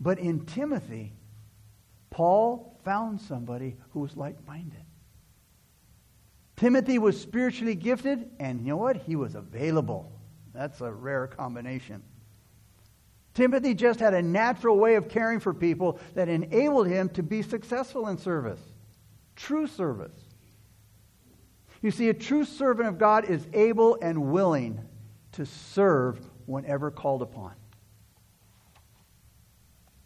But 0.00 0.18
in 0.18 0.46
Timothy, 0.46 1.12
Paul 2.08 2.80
found 2.86 3.20
somebody 3.20 3.76
who 3.90 4.00
was 4.00 4.16
like 4.16 4.36
minded. 4.46 4.86
Timothy 6.56 6.98
was 6.98 7.20
spiritually 7.20 7.74
gifted, 7.74 8.30
and 8.40 8.62
you 8.62 8.68
know 8.68 8.78
what? 8.78 8.96
He 8.96 9.14
was 9.14 9.34
available. 9.34 10.10
That's 10.54 10.80
a 10.80 10.90
rare 10.90 11.26
combination. 11.26 12.02
Timothy 13.34 13.74
just 13.74 14.00
had 14.00 14.14
a 14.14 14.22
natural 14.22 14.76
way 14.76 14.96
of 14.96 15.08
caring 15.08 15.40
for 15.40 15.54
people 15.54 15.98
that 16.14 16.28
enabled 16.28 16.88
him 16.88 17.08
to 17.10 17.22
be 17.22 17.42
successful 17.42 18.08
in 18.08 18.18
service. 18.18 18.60
True 19.36 19.66
service. 19.66 20.14
You 21.80 21.90
see, 21.90 22.08
a 22.08 22.14
true 22.14 22.44
servant 22.44 22.88
of 22.88 22.98
God 22.98 23.24
is 23.30 23.46
able 23.52 23.98
and 24.02 24.30
willing 24.30 24.80
to 25.32 25.46
serve 25.46 26.20
whenever 26.46 26.90
called 26.90 27.22
upon. 27.22 27.54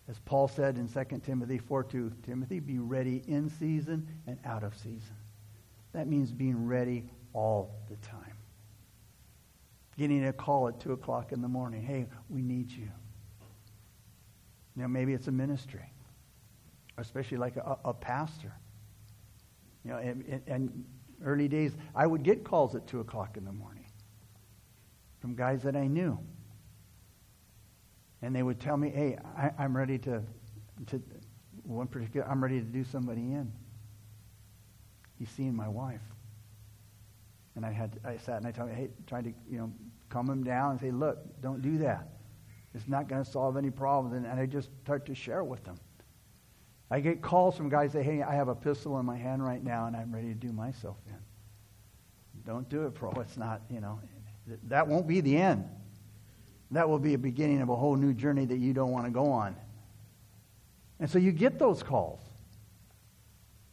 As 0.07 0.19
Paul 0.21 0.49
said 0.49 0.77
in 0.77 0.87
2 0.87 1.21
Timothy 1.25 1.59
4 1.59 1.83
2, 1.83 2.13
Timothy, 2.25 2.61
be 2.61 2.79
ready 2.79 3.23
in 3.27 3.49
season 3.49 4.07
and 4.27 4.39
out 4.45 4.63
of 4.63 4.77
season. 4.77 5.17
That 5.93 6.09
means 6.09 6.31
being 6.31 6.67
ready 6.67 7.05
all 7.33 7.75
the 7.89 7.97
time. 7.97 8.37
Getting 9.97 10.27
a 10.27 10.33
call 10.33 10.69
at 10.69 10.79
2 10.81 10.93
o'clock 10.93 11.33
in 11.33 11.41
the 11.41 11.49
morning. 11.49 11.83
Hey, 11.83 12.07
we 12.29 12.43
need 12.43 12.71
you. 12.71 12.91
You 14.77 14.83
know, 14.83 14.89
maybe 14.89 15.13
it's 15.13 15.29
a 15.29 15.33
ministry, 15.33 15.85
especially 16.99 17.39
like 17.39 17.57
a, 17.57 17.79
a 17.85 17.95
pastor. 17.95 18.53
You 19.85 19.93
know, 19.93 19.99
and 20.47 20.85
early 21.25 21.49
days, 21.49 21.77
I 21.95 22.07
would 22.07 22.23
get 22.23 22.45
calls 22.45 22.75
at 22.75 22.87
2 22.87 23.01
o'clock 23.01 23.37
in 23.37 23.45
the 23.45 23.53
morning 23.53 23.85
from 25.21 25.35
guys 25.35 25.63
that 25.63 25.77
I 25.77 25.87
knew. 25.87 26.19
And 28.23 28.35
they 28.35 28.43
would 28.43 28.61
tell 28.61 28.77
me, 28.77 28.91
hey, 28.91 29.19
I, 29.37 29.65
am 29.65 29.77
ready 29.77 29.99
to, 29.99 30.23
to, 30.87 31.03
one 31.63 31.87
particular, 31.87 32.27
I'm 32.29 32.43
ready 32.43 32.59
to 32.59 32.67
do 32.67 32.85
somebody 32.85 33.21
in. 33.21 33.53
He's 35.19 35.29
seeing 35.31 35.55
my 35.55 35.69
wife. 35.69 36.01
And 37.55 37.65
I 37.65 37.71
had, 37.71 38.01
I 38.05 38.17
sat 38.17 38.39
and 38.39 38.47
I 38.47 38.51
told, 38.51 38.71
him, 38.71 38.77
hey, 38.77 38.89
tried 39.07 39.25
to, 39.25 39.33
you 39.51 39.59
know, 39.59 39.73
calm 40.09 40.29
him 40.29 40.43
down 40.43 40.73
and 40.73 40.81
say, 40.81 40.91
look, 40.91 41.19
don't 41.41 41.63
do 41.63 41.79
that. 41.79 42.09
It's 42.75 42.89
not 42.89 43.09
going 43.09 43.25
to 43.25 43.31
solve 43.31 43.57
any 43.57 43.71
problems. 43.71 44.17
And, 44.17 44.27
and 44.27 44.39
I 44.39 44.47
just 44.47 44.69
start 44.83 45.07
to 45.07 45.15
share 45.15 45.45
with 45.45 45.63
them. 45.65 45.79
I 46.91 47.01
get 47.01 47.23
calls 47.23 47.57
from 47.57 47.69
guys 47.69 47.93
say, 47.93 48.03
hey, 48.03 48.23
I 48.23 48.35
have 48.35 48.49
a 48.49 48.55
pistol 48.55 48.99
in 48.99 49.07
my 49.07 49.17
hand 49.17 49.45
right 49.45 49.63
now 49.63 49.87
and 49.87 49.97
I'm 49.97 50.13
ready 50.15 50.29
to 50.29 50.35
do 50.35 50.53
myself 50.53 50.97
in. 51.07 51.17
Don't 52.45 52.69
do 52.69 52.85
it, 52.87 52.95
bro. 52.95 53.13
It's 53.21 53.37
not, 53.37 53.63
you 53.71 53.81
know, 53.81 54.01
that 54.65 54.87
won't 54.87 55.07
be 55.07 55.21
the 55.21 55.37
end. 55.37 55.69
That 56.71 56.89
will 56.89 56.99
be 56.99 57.15
a 57.15 57.19
beginning 57.19 57.63
of 57.63 57.69
a 57.69 57.77
whole 57.77 57.97
new 57.97 58.13
journey 58.13 58.45
that 58.45 58.59
you 58.59 58.73
don't 58.73 58.91
want 58.91 59.07
to 59.07 59.11
go 59.11 59.31
on. 59.31 59.57
And 61.01 61.09
so 61.09 61.19
you 61.19 61.33
get 61.33 61.59
those 61.59 61.83
calls. 61.83 62.21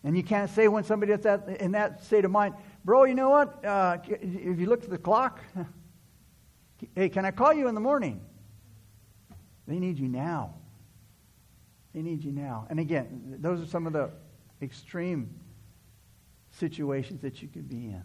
And 0.03 0.15
you 0.17 0.23
can't 0.23 0.49
say 0.49 0.67
when 0.67 0.83
somebody 0.83 1.11
is 1.11 1.21
that, 1.21 1.47
in 1.59 1.73
that 1.73 2.03
state 2.03 2.25
of 2.25 2.31
mind, 2.31 2.55
bro, 2.83 3.03
you 3.03 3.13
know 3.13 3.29
what? 3.29 3.63
Uh, 3.63 3.97
if 4.07 4.59
you 4.59 4.65
look 4.65 4.83
at 4.83 4.89
the 4.89 4.97
clock, 4.97 5.39
hey, 6.95 7.09
can 7.09 7.25
I 7.25 7.31
call 7.31 7.53
you 7.53 7.67
in 7.67 7.75
the 7.75 7.81
morning? 7.81 8.21
They 9.67 9.79
need 9.79 9.99
you 9.99 10.07
now. 10.07 10.55
They 11.93 12.01
need 12.01 12.23
you 12.23 12.31
now. 12.31 12.67
And 12.69 12.79
again, 12.79 13.37
those 13.39 13.61
are 13.61 13.65
some 13.65 13.85
of 13.87 13.93
the 13.93 14.09
extreme 14.61 15.33
situations 16.51 17.21
that 17.21 17.41
you 17.41 17.47
could 17.47 17.69
be 17.69 17.85
in. 17.85 18.03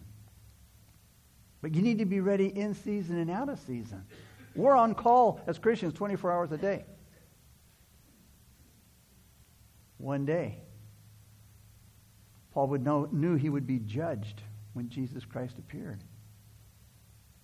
But 1.61 1.73
you 1.73 1.81
need 1.81 1.99
to 1.99 2.05
be 2.05 2.19
ready 2.19 2.47
in 2.47 2.73
season 2.73 3.17
and 3.17 3.29
out 3.29 3.49
of 3.49 3.59
season. 3.59 4.05
We're 4.55 4.75
on 4.75 4.95
call 4.95 5.39
as 5.47 5.59
Christians 5.59 5.93
24 5.93 6.31
hours 6.31 6.51
a 6.51 6.57
day. 6.57 6.85
One 9.97 10.25
day, 10.25 10.59
Paul 12.53 12.67
would 12.67 12.83
know, 12.83 13.07
knew 13.11 13.35
he 13.35 13.49
would 13.49 13.67
be 13.67 13.79
judged 13.79 14.41
when 14.73 14.89
Jesus 14.89 15.25
Christ 15.25 15.57
appeared. 15.57 16.03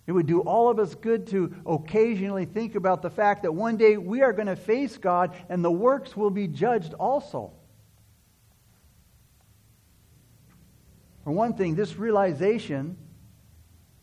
It 0.06 0.12
would 0.12 0.26
do 0.26 0.40
all 0.40 0.68
of 0.68 0.78
us 0.78 0.94
good 0.94 1.26
to 1.28 1.54
occasionally 1.64 2.44
think 2.44 2.74
about 2.74 3.00
the 3.00 3.10
fact 3.10 3.42
that 3.42 3.52
one 3.52 3.76
day 3.76 3.96
we 3.96 4.22
are 4.22 4.32
going 4.32 4.48
to 4.48 4.56
face 4.56 4.98
God 4.98 5.34
and 5.48 5.64
the 5.64 5.70
works 5.70 6.16
will 6.16 6.30
be 6.30 6.46
judged 6.46 6.92
also. 6.94 7.52
For 11.24 11.30
one 11.30 11.54
thing, 11.54 11.74
this 11.74 11.96
realization 11.96 12.98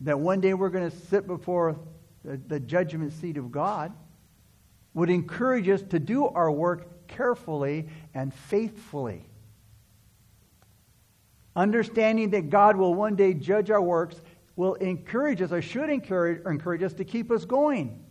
that 0.00 0.18
one 0.18 0.40
day 0.40 0.54
we're 0.54 0.70
going 0.70 0.90
to 0.90 0.96
sit 1.06 1.28
before 1.28 1.78
the, 2.24 2.36
the 2.36 2.58
judgment 2.58 3.12
seat 3.12 3.36
of 3.36 3.52
God 3.52 3.92
would 4.94 5.08
encourage 5.08 5.68
us 5.68 5.82
to 5.82 6.00
do 6.00 6.26
our 6.26 6.50
work 6.50 7.06
carefully 7.06 7.88
and 8.12 8.34
faithfully. 8.34 9.24
Understanding 11.54 12.30
that 12.30 12.50
God 12.50 12.76
will 12.76 12.94
one 12.94 13.14
day 13.14 13.34
judge 13.34 13.70
our 13.70 13.80
works 13.80 14.20
will 14.56 14.74
encourage 14.74 15.40
us, 15.40 15.52
or 15.52 15.62
should 15.62 15.88
encourage, 15.88 16.44
encourage 16.46 16.82
us 16.82 16.94
to 16.94 17.04
keep 17.04 17.30
us 17.30 17.44
going. 17.44 18.04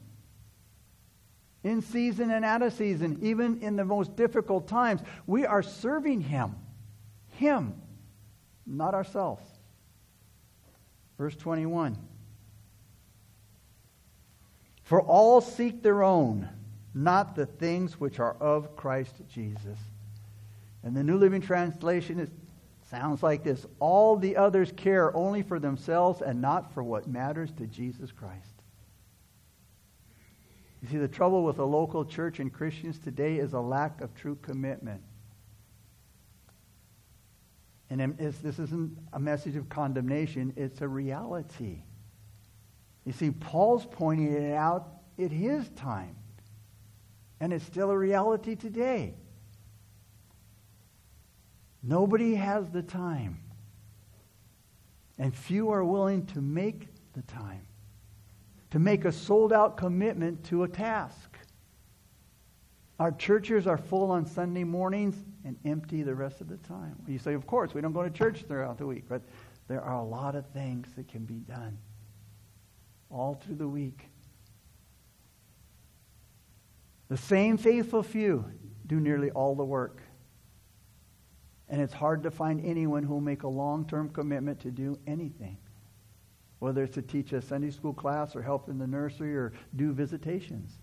In 1.64 1.82
season 1.82 2.32
and 2.32 2.44
out 2.44 2.64
of 2.64 2.74
season, 2.74 3.20
even 3.22 3.62
in 3.62 3.76
the 3.76 3.86
most 3.86 4.16
difficult 4.16 4.68
times, 4.68 5.02
we 5.28 5.46
are 5.46 5.62
serving 5.62 6.22
Him. 6.22 6.56
Him, 7.38 7.80
not 8.66 8.96
ourselves. 8.96 9.44
Verse 11.18 11.36
21. 11.36 11.98
For 14.84 15.02
all 15.02 15.40
seek 15.40 15.84
their 15.84 16.04
own, 16.04 16.50
not 16.94 17.36
the 17.36 17.46
things 17.46 18.00
which 18.00 18.20
are 18.20 18.36
of 18.40 18.76
Christ 18.76 19.16
Jesus. 19.30 19.78
And 20.84 20.98
the 20.98 21.04
New 21.04 21.18
Living 21.18 21.42
Translation 21.42 22.20
is 22.20 22.30
Sounds 22.92 23.24
like 23.24 23.42
this 23.42 23.66
All 23.80 24.18
the 24.18 24.36
others 24.36 24.74
care 24.76 25.16
only 25.16 25.42
for 25.44 25.60
themselves 25.60 26.22
and 26.22 26.42
not 26.42 26.74
for 26.74 26.84
what 26.84 27.08
matters 27.08 27.50
to 27.54 27.66
Jesus 27.66 28.12
Christ. 28.12 28.54
You 30.82 30.90
see, 30.90 30.98
the 30.98 31.08
trouble 31.08 31.46
with 31.46 31.56
the 31.56 31.66
local 31.66 32.04
church 32.04 32.40
and 32.40 32.52
Christians 32.52 33.00
today 33.00 33.38
is 33.38 33.54
a 33.54 33.60
lack 33.60 34.02
of 34.02 34.14
true 34.14 34.38
commitment. 34.42 35.02
And 37.90 38.18
this 38.18 38.60
isn't 38.60 38.98
a 39.14 39.20
message 39.20 39.56
of 39.56 39.70
condemnation, 39.70 40.54
it's 40.58 40.82
a 40.82 40.88
reality. 40.88 41.84
You 43.06 43.14
see, 43.14 43.32
Paul's 43.32 43.86
pointing 43.86 44.34
it 44.34 44.54
out 44.54 44.88
at 45.20 45.32
his 45.32 45.70
time. 45.70 46.16
And 47.40 47.54
it's 47.54 47.66
still 47.66 47.90
a 47.90 47.98
reality 47.98 48.56
today. 48.56 49.16
Nobody 51.84 52.36
has 52.36 52.70
the 52.70 52.82
time. 52.82 53.40
And 55.18 55.36
few 55.36 55.70
are 55.72 55.84
willing 55.84 56.26
to 56.28 56.42
make 56.42 56.88
the 57.14 57.22
time, 57.24 57.62
to 58.72 58.80
make 58.80 59.06
a 59.06 59.12
sold 59.12 59.54
out 59.54 59.78
commitment 59.78 60.44
to 60.46 60.64
a 60.64 60.68
task. 60.68 61.38
Our 63.00 63.12
churches 63.12 63.68
are 63.68 63.78
full 63.78 64.12
on 64.12 64.26
Sunday 64.26 64.64
mornings 64.64 65.16
and 65.44 65.58
empty 65.66 66.04
the 66.04 66.14
rest 66.14 66.40
of 66.40 66.48
the 66.48 66.58
time. 66.58 66.96
You 67.08 67.20
say, 67.20 67.34
of 67.34 67.48
course, 67.48 67.74
we 67.74 67.82
don't 67.82 67.94
go 67.94 68.04
to 68.04 68.10
church 68.10 68.46
throughout 68.48 68.78
the 68.78 68.86
week, 68.86 69.06
but 69.10 69.22
there 69.68 69.82
are 69.82 69.96
a 69.96 70.04
lot 70.04 70.36
of 70.36 70.46
things 70.48 70.88
that 70.96 71.08
can 71.08 71.26
be 71.26 71.40
done 71.40 71.78
all 73.10 73.36
through 73.36 73.56
the 73.56 73.68
week. 73.68 74.08
The 77.10 77.18
same 77.18 77.58
faithful 77.58 78.04
few 78.04 78.46
do 78.88 79.00
nearly 79.00 79.32
all 79.32 79.56
the 79.56 79.66
work. 79.66 80.02
And 81.72 81.82
it's 81.82 81.94
hard 81.94 82.22
to 82.24 82.32
find 82.32 82.64
anyone 82.66 83.02
who 83.02 83.14
will 83.14 83.22
make 83.22 83.44
a 83.44 83.48
long 83.48 83.88
term 83.88 84.10
commitment 84.10 84.60
to 84.60 84.72
do 84.72 85.00
anything, 85.08 85.58
whether 86.60 86.84
it's 86.84 86.96
to 86.96 87.02
teach 87.02 87.32
a 87.32 87.42
Sunday 87.42 87.72
school 87.72 87.94
class 87.94 88.36
or 88.36 88.42
help 88.42 88.68
in 88.68 88.78
the 88.78 88.86
nursery 88.86 89.36
or 89.36 89.54
do 89.78 89.94
visitations. 89.94 90.74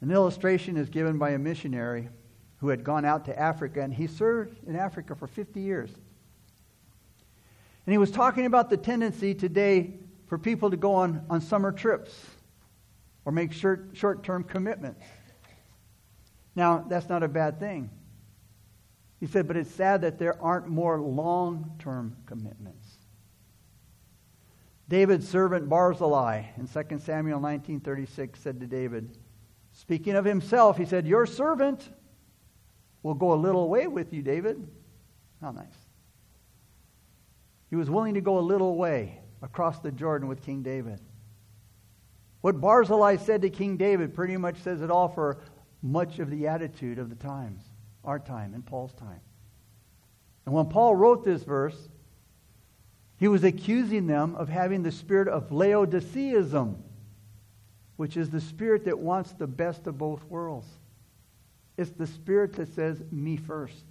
An 0.00 0.10
illustration 0.10 0.78
is 0.78 0.88
given 0.88 1.18
by 1.18 1.30
a 1.30 1.38
missionary 1.38 2.08
who 2.56 2.68
had 2.68 2.82
gone 2.82 3.04
out 3.04 3.26
to 3.26 3.38
Africa, 3.38 3.82
and 3.82 3.92
he 3.92 4.06
served 4.06 4.66
in 4.66 4.74
Africa 4.74 5.14
for 5.14 5.26
50 5.26 5.60
years. 5.60 5.90
And 7.84 7.92
he 7.92 7.98
was 7.98 8.10
talking 8.10 8.46
about 8.46 8.70
the 8.70 8.78
tendency 8.78 9.34
today 9.34 9.98
for 10.28 10.38
people 10.38 10.70
to 10.70 10.78
go 10.78 10.94
on, 10.94 11.26
on 11.28 11.42
summer 11.42 11.72
trips 11.72 12.24
or 13.26 13.32
make 13.32 13.52
short 13.52 14.24
term 14.24 14.44
commitments. 14.44 15.04
Now, 16.56 16.86
that's 16.88 17.10
not 17.10 17.22
a 17.22 17.28
bad 17.28 17.60
thing. 17.60 17.90
He 19.20 19.26
said, 19.26 19.46
but 19.46 19.58
it's 19.58 19.70
sad 19.70 20.00
that 20.00 20.18
there 20.18 20.42
aren't 20.42 20.68
more 20.68 20.98
long 20.98 21.76
term 21.78 22.16
commitments. 22.24 22.96
David's 24.88 25.28
servant 25.28 25.68
Barzillai 25.68 26.46
in 26.56 26.66
2 26.66 26.98
Samuel 26.98 27.38
19:36 27.38 28.36
said 28.38 28.58
to 28.60 28.66
David, 28.66 29.18
speaking 29.72 30.16
of 30.16 30.24
himself, 30.24 30.78
he 30.78 30.86
said, 30.86 31.06
"Your 31.06 31.26
servant 31.26 31.92
will 33.02 33.14
go 33.14 33.34
a 33.34 33.36
little 33.36 33.68
way 33.68 33.86
with 33.86 34.12
you, 34.12 34.22
David." 34.22 34.66
How 35.42 35.52
nice. 35.52 35.86
He 37.68 37.76
was 37.76 37.90
willing 37.90 38.14
to 38.14 38.20
go 38.20 38.38
a 38.38 38.40
little 38.40 38.76
way 38.76 39.20
across 39.42 39.80
the 39.80 39.92
Jordan 39.92 40.28
with 40.28 40.42
King 40.42 40.62
David. 40.62 41.00
What 42.40 42.60
Barzillai 42.60 43.16
said 43.16 43.42
to 43.42 43.50
King 43.50 43.76
David 43.76 44.14
pretty 44.14 44.38
much 44.38 44.56
says 44.62 44.80
it 44.80 44.90
all 44.90 45.08
for 45.08 45.38
much 45.82 46.18
of 46.18 46.30
the 46.30 46.48
attitude 46.48 46.98
of 46.98 47.10
the 47.10 47.16
times 47.16 47.69
our 48.04 48.18
time 48.18 48.54
and 48.54 48.64
Paul's 48.64 48.92
time. 48.94 49.20
And 50.46 50.54
when 50.54 50.66
Paul 50.66 50.96
wrote 50.96 51.24
this 51.24 51.42
verse, 51.42 51.76
He 53.16 53.28
was 53.28 53.44
accusing 53.44 54.06
them 54.06 54.34
of 54.36 54.48
having 54.48 54.82
the 54.82 54.92
spirit 54.92 55.28
of 55.28 55.50
Laodiceism, 55.50 56.76
which 57.96 58.16
is 58.16 58.30
the 58.30 58.40
spirit 58.40 58.84
that 58.86 58.98
wants 58.98 59.32
the 59.32 59.46
best 59.46 59.86
of 59.86 59.98
both 59.98 60.24
worlds. 60.24 60.66
It's 61.76 61.90
the 61.90 62.06
spirit 62.06 62.54
that 62.54 62.74
says, 62.74 63.00
me 63.10 63.36
first. 63.36 63.84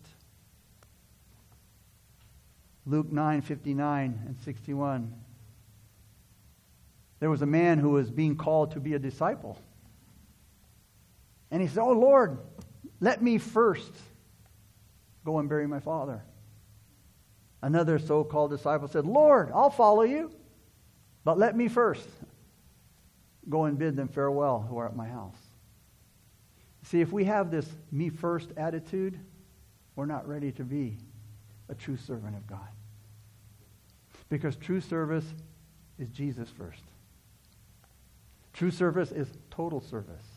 Luke 2.86 3.12
9 3.12 3.42
59 3.42 4.20
and 4.26 4.36
61. 4.44 5.14
There 7.20 7.30
was 7.30 7.42
a 7.42 7.46
man 7.46 7.78
who 7.80 7.92
was 7.92 8.10
being 8.10 8.36
called 8.36 8.72
to 8.72 8.80
be 8.80 8.94
a 8.94 9.00
disciple. 9.00 9.60
And 11.52 11.62
he 11.62 11.68
said, 11.68 11.82
Oh 11.82 11.92
Lord, 11.92 12.40
let 13.00 13.22
me 13.22 13.38
first 13.38 13.92
go 15.26 15.40
and 15.40 15.48
bury 15.48 15.68
my 15.68 15.80
father. 15.80 16.22
Another 17.62 18.00
so 18.00 18.24
called 18.24 18.52
disciple 18.52 18.88
said, 18.88 19.06
Lord, 19.06 19.52
I'll 19.54 19.70
follow 19.70 20.04
you, 20.04 20.32
but 21.24 21.38
let 21.38 21.56
me 21.56 21.68
first 21.68 22.08
go 23.50 23.66
and 23.66 23.78
bid 23.78 23.96
them 23.96 24.08
farewell 24.08 24.66
who 24.68 24.78
are 24.78 24.88
at 24.88 24.96
my 24.96 25.08
house. 25.08 25.38
See, 26.84 27.02
if 27.02 27.12
we 27.12 27.26
have 27.26 27.52
this 27.52 27.68
me 27.92 28.10
first 28.10 28.50
attitude, 28.56 29.20
we're 29.96 30.06
not 30.06 30.28
ready 30.28 30.52
to 30.54 30.64
be 30.64 30.98
a 31.68 31.76
true 31.76 31.98
servant 31.98 32.36
of 32.36 32.48
God. 32.48 32.68
Because 34.30 34.56
true 34.56 34.80
service 34.80 35.26
is 35.98 36.10
Jesus 36.10 36.50
first. 36.50 36.84
True 38.54 38.72
service 38.72 39.12
is 39.12 39.28
total 39.52 39.82
service. 39.82 40.29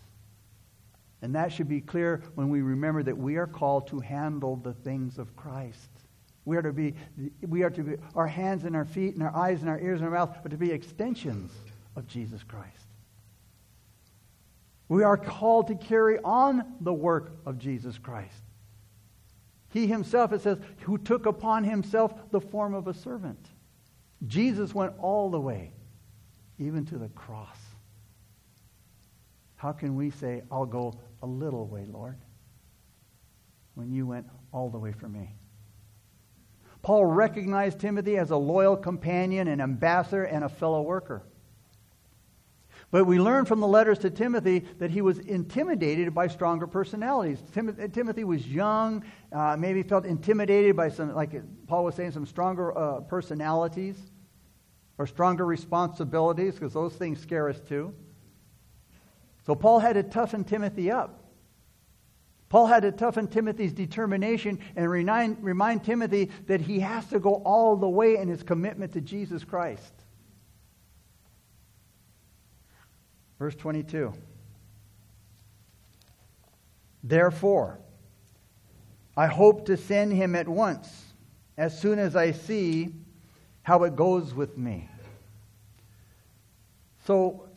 And 1.23 1.35
that 1.37 1.52
should 1.52 1.69
be 1.69 1.81
clear 1.81 2.21
when 2.35 2.49
we 2.49 2.62
remember 2.62 3.02
that 3.05 3.17
we 3.17 3.37
are 3.37 3.47
called 3.47 3.87
to 3.88 4.00
handle 4.00 4.57
the 4.57 4.73
things 4.73 5.19
of 5.19 5.35
Christ. 5.37 5.88
We 6.45 6.57
are 6.57 6.62
to 6.62 6.73
be, 6.73 6.95
we 7.47 7.62
are 7.62 7.71
to 7.71 7.83
be, 7.83 7.95
our 8.17 8.26
hands 8.26 8.64
and 8.64 8.75
our 8.75 8.85
feet 8.85 9.14
and 9.14 9.23
our 9.23 9.35
eyes 9.35 9.61
and 9.61 9.71
our 9.71 9.79
ears 9.79 10.00
and 10.00 10.09
our 10.09 10.14
mouth 10.14 10.37
are 10.45 10.49
to 10.49 10.57
be 10.57 10.73
extensions 10.73 11.52
of 11.95 12.09
Jesus 12.09 12.43
Christ. 12.43 12.88
We 14.88 15.05
are 15.05 15.17
called 15.17 15.69
to 15.69 15.76
carry 15.76 16.19
on 16.25 16.75
the 16.81 16.93
work 16.93 17.38
of 17.47 17.57
Jesus 17.59 17.97
Christ. 17.99 18.43
He 19.71 19.87
himself, 19.87 20.33
it 20.33 20.43
says, 20.43 20.59
who 20.81 20.99
took 20.99 21.26
upon 21.26 21.64
himself 21.64 22.12
the 22.31 22.41
form 22.41 22.75
of 22.75 22.88
a 22.88 22.95
servant. 22.95 23.49
Jesus 24.26 24.75
went 24.75 24.93
all 24.99 25.31
the 25.31 25.41
way, 25.41 25.73
even 26.59 26.85
to 26.87 26.99
the 26.99 27.09
cross. 27.11 27.57
How 29.62 29.71
can 29.71 29.95
we 29.95 30.11
say, 30.11 30.42
I'll 30.50 30.66
go 30.66 30.92
a 31.23 31.26
little 31.26 31.69
way, 31.69 31.87
Lord, 31.88 32.16
when 33.75 33.92
you 33.92 34.09
went 34.09 34.26
all 34.52 34.69
the 34.69 34.78
way 34.78 34.90
for 34.90 35.09
me? 35.09 35.37
Paul 36.83 37.04
recognized 37.07 37.78
Timothy 37.78 38.16
as 38.19 38.33
a 38.33 38.37
loyal 38.37 38.76
companion, 38.76 39.47
an 39.47 39.61
ambassador, 39.61 40.25
and 40.25 40.42
a 40.42 40.49
fellow 40.49 40.83
worker. 40.83 41.23
But 42.90 43.04
we 43.04 43.21
learn 43.21 43.45
from 43.45 43.61
the 43.61 43.69
letters 43.69 44.00
to 44.00 44.11
Timothy 44.11 44.64
that 44.81 44.90
he 44.90 45.00
was 45.00 45.21
intimidated 45.21 46.12
by 46.12 46.26
stronger 46.26 46.66
personalities. 46.66 47.40
Tim- 47.52 47.92
Timothy 47.92 48.25
was 48.25 48.45
young, 48.45 49.04
uh, 49.31 49.57
maybe 49.57 49.85
felt 49.85 50.07
intimidated 50.07 50.75
by 50.75 50.88
some, 50.88 51.14
like 51.14 51.40
Paul 51.69 51.85
was 51.85 51.95
saying, 51.95 52.11
some 52.11 52.26
stronger 52.26 52.76
uh, 52.76 53.02
personalities 53.02 54.11
or 54.99 55.07
stronger 55.07 55.47
responsibilities, 55.47 56.54
because 56.54 56.73
those 56.73 56.95
things 56.95 57.21
scare 57.21 57.49
us 57.49 57.61
too. 57.61 57.95
So 59.46 59.54
Paul 59.54 59.80
had 59.80 59.94
to 59.94 60.02
toughen 60.02 60.44
Timothy 60.44 60.90
up. 60.90 61.18
Paul 62.49 62.66
had 62.66 62.82
to 62.82 62.92
toughen 62.92 63.28
Timothy's 63.28 63.72
determination 63.72 64.58
and 64.76 64.90
remind, 64.90 65.42
remind 65.42 65.84
Timothy 65.84 66.30
that 66.49 66.61
he 66.61 66.80
has 66.80 67.06
to 67.06 67.18
go 67.18 67.37
all 67.37 67.76
the 67.76 67.88
way 67.88 68.16
in 68.16 68.28
his 68.28 68.42
commitment 68.42 68.92
to 68.92 69.00
Jesus 69.00 69.42
Christ. 69.42 69.92
Verse 73.38 73.54
22. 73.54 74.12
Therefore, 77.02 77.78
I 79.17 79.26
hope 79.26 79.67
to 79.67 79.76
send 79.76 80.12
him 80.12 80.34
at 80.36 80.47
once, 80.47 81.06
as 81.56 81.78
soon 81.78 81.99
as 81.99 82.17
I 82.17 82.32
see 82.32 82.95
how 83.62 83.84
it 83.84 83.97
goes 83.97 84.34
with 84.34 84.56
me. 84.56 84.88
So, 87.06 87.49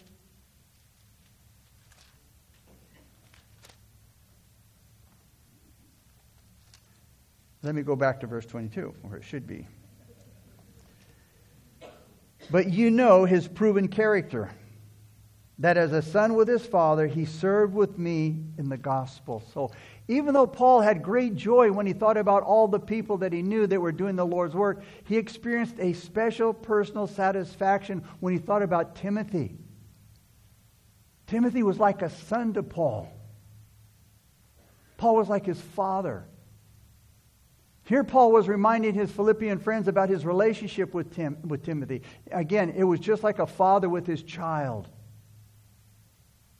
Let 7.66 7.74
me 7.74 7.82
go 7.82 7.96
back 7.96 8.20
to 8.20 8.28
verse 8.28 8.46
22, 8.46 8.94
where 9.02 9.18
it 9.18 9.24
should 9.24 9.48
be. 9.48 9.68
But 12.52 12.72
you 12.72 12.92
know 12.92 13.26
his 13.26 13.48
proven 13.48 13.88
character, 13.88 14.52
that 15.58 15.76
as 15.76 15.92
a 15.92 16.04
son 16.04 16.36
with 16.36 16.48
his 16.48 16.64
father, 16.64 17.08
he 17.08 17.26
served 17.26 17.74
with 17.74 17.98
me 17.98 18.44
in 18.60 18.70
the 18.70 18.78
gospel. 18.78 19.42
So 19.52 19.72
even 20.08 20.36
though 20.36 20.46
Paul 20.46 20.82
had 20.82 21.02
great 21.02 21.34
joy 21.34 21.72
when 21.72 21.88
he 21.88 21.94
thought 21.94 22.18
about 22.18 22.44
all 22.44 22.68
the 22.68 22.80
people 22.80 23.18
that 23.18 23.34
he 23.34 23.42
knew 23.42 23.66
that 23.66 23.82
were 23.82 23.92
doing 23.92 24.16
the 24.16 24.28
Lord's 24.28 24.54
work, 24.54 24.84
he 25.06 25.18
experienced 25.18 25.80
a 25.80 25.94
special 25.94 26.54
personal 26.54 27.08
satisfaction 27.08 28.04
when 28.20 28.34
he 28.34 28.40
thought 28.40 28.62
about 28.62 28.96
Timothy. 28.98 29.58
Timothy 31.26 31.64
was 31.64 31.80
like 31.80 32.04
a 32.04 32.12
son 32.12 32.54
to 32.54 32.62
Paul. 32.62 33.12
Paul 34.98 35.16
was 35.16 35.30
like 35.30 35.48
his 35.48 35.60
father. 35.60 36.28
Here, 37.86 38.04
Paul 38.04 38.32
was 38.32 38.48
reminding 38.48 38.96
his 38.96 39.12
Philippian 39.12 39.60
friends 39.60 39.88
about 39.88 40.10
his 40.10 40.26
relationship 40.26 40.94
with, 40.94 41.14
Tim, 41.14 41.38
with 41.44 41.64
Timothy. 41.64 42.02
Again, 42.32 42.74
it 42.76 42.84
was 42.84 43.00
just 43.00 43.24
like 43.24 43.38
a 43.38 43.46
father 43.46 43.88
with 43.88 44.08
his 44.08 44.24
child. 44.24 44.90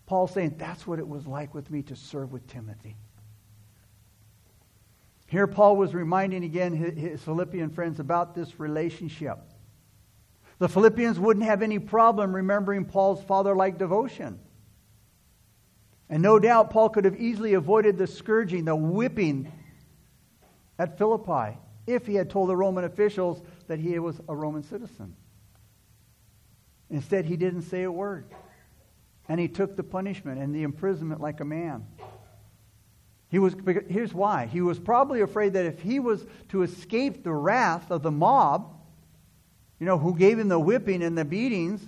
Paul 0.06 0.28
saying, 0.28 0.56
That's 0.60 0.86
what 0.86 1.00
it 1.00 1.08
was 1.08 1.26
like 1.26 1.56
with 1.56 1.72
me 1.72 1.82
to 1.84 1.96
serve 1.96 2.32
with 2.32 2.46
Timothy. 2.48 2.96
Here, 5.26 5.48
Paul 5.48 5.78
was 5.78 5.96
reminding 5.96 6.44
again 6.44 6.74
his 6.74 7.24
Philippian 7.24 7.72
friends 7.72 8.00
about 8.00 8.36
this 8.36 8.60
relationship. 8.60 9.40
The 10.60 10.70
Philippians 10.70 11.20
wouldn't 11.20 11.46
have 11.46 11.64
any 11.64 11.80
problem 11.80 12.36
remembering 12.36 12.86
Paul's 12.86 13.24
father 13.24 13.56
like 13.56 13.80
devotion. 13.80 14.40
And 16.08 16.22
no 16.22 16.38
doubt 16.38 16.70
Paul 16.70 16.90
could 16.90 17.06
have 17.06 17.20
easily 17.20 17.56
avoided 17.56 17.98
the 17.98 18.06
scourging, 18.06 18.66
the 18.66 18.76
whipping 18.76 19.52
at 20.78 20.98
Philippi 20.98 21.58
if 21.88 22.06
he 22.06 22.16
had 22.16 22.30
told 22.30 22.50
the 22.50 22.56
Roman 22.56 22.84
officials 22.84 23.42
that 23.68 23.80
he 23.80 23.98
was 24.00 24.20
a 24.28 24.36
Roman 24.36 24.64
citizen. 24.64 25.16
Instead, 26.90 27.26
he 27.26 27.38
didn't 27.38 27.64
say 27.64 27.84
a 27.84 27.92
word. 27.92 28.26
And 29.28 29.40
he 29.40 29.48
took 29.48 29.76
the 29.76 29.84
punishment 29.84 30.40
and 30.40 30.54
the 30.54 30.64
imprisonment 30.64 31.20
like 31.20 31.40
a 31.40 31.46
man. 31.46 31.86
He 33.30 33.40
was, 33.40 33.56
here's 33.88 34.14
why. 34.14 34.46
He 34.46 34.62
was 34.62 34.80
probably 34.80 35.22
afraid 35.22 35.54
that 35.54 35.66
if 35.66 35.82
he 35.82 36.00
was 36.00 36.26
to 36.50 36.62
escape 36.62 37.24
the 37.24 37.34
wrath 37.34 37.92
of 37.92 38.04
the 38.04 38.12
mob, 38.12 38.72
you 39.80 39.86
know, 39.86 39.98
who 39.98 40.16
gave 40.16 40.40
him 40.40 40.48
the 40.48 40.60
whipping 40.60 41.04
and 41.04 41.18
the 41.18 41.26
beatings, 41.26 41.82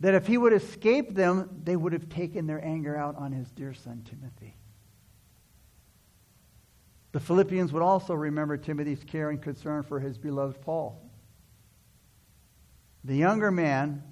that 0.00 0.14
if 0.14 0.26
he 0.26 0.36
would 0.36 0.52
escape 0.52 1.14
them, 1.14 1.62
they 1.62 1.76
would 1.76 1.92
have 1.92 2.08
taken 2.08 2.46
their 2.46 2.62
anger 2.64 2.96
out 2.96 3.16
on 3.16 3.32
his 3.32 3.50
dear 3.52 3.74
son 3.74 4.02
Timothy. 4.08 4.56
The 7.12 7.20
Philippians 7.20 7.72
would 7.72 7.82
also 7.82 8.14
remember 8.14 8.56
Timothy's 8.56 9.02
care 9.04 9.30
and 9.30 9.42
concern 9.42 9.82
for 9.82 9.98
his 9.98 10.16
beloved 10.16 10.60
Paul. 10.60 11.02
The 13.04 13.16
younger 13.16 13.50
man, 13.50 14.02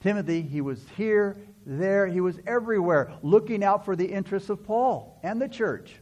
Timothy, 0.00 0.42
he 0.42 0.60
was 0.60 0.84
here, 0.96 1.36
there, 1.64 2.06
he 2.06 2.20
was 2.20 2.38
everywhere, 2.46 3.12
looking 3.22 3.62
out 3.62 3.84
for 3.84 3.94
the 3.94 4.06
interests 4.06 4.48
of 4.48 4.64
Paul 4.64 5.20
and 5.22 5.40
the 5.40 5.48
church. 5.48 5.96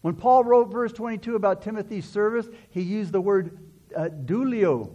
When 0.00 0.14
Paul 0.14 0.44
wrote 0.44 0.70
verse 0.70 0.92
22 0.92 1.36
about 1.36 1.62
Timothy's 1.62 2.08
service, 2.08 2.48
he 2.70 2.82
used 2.82 3.12
the 3.12 3.20
word 3.20 3.58
uh, 3.96 4.08
dulio, 4.24 4.90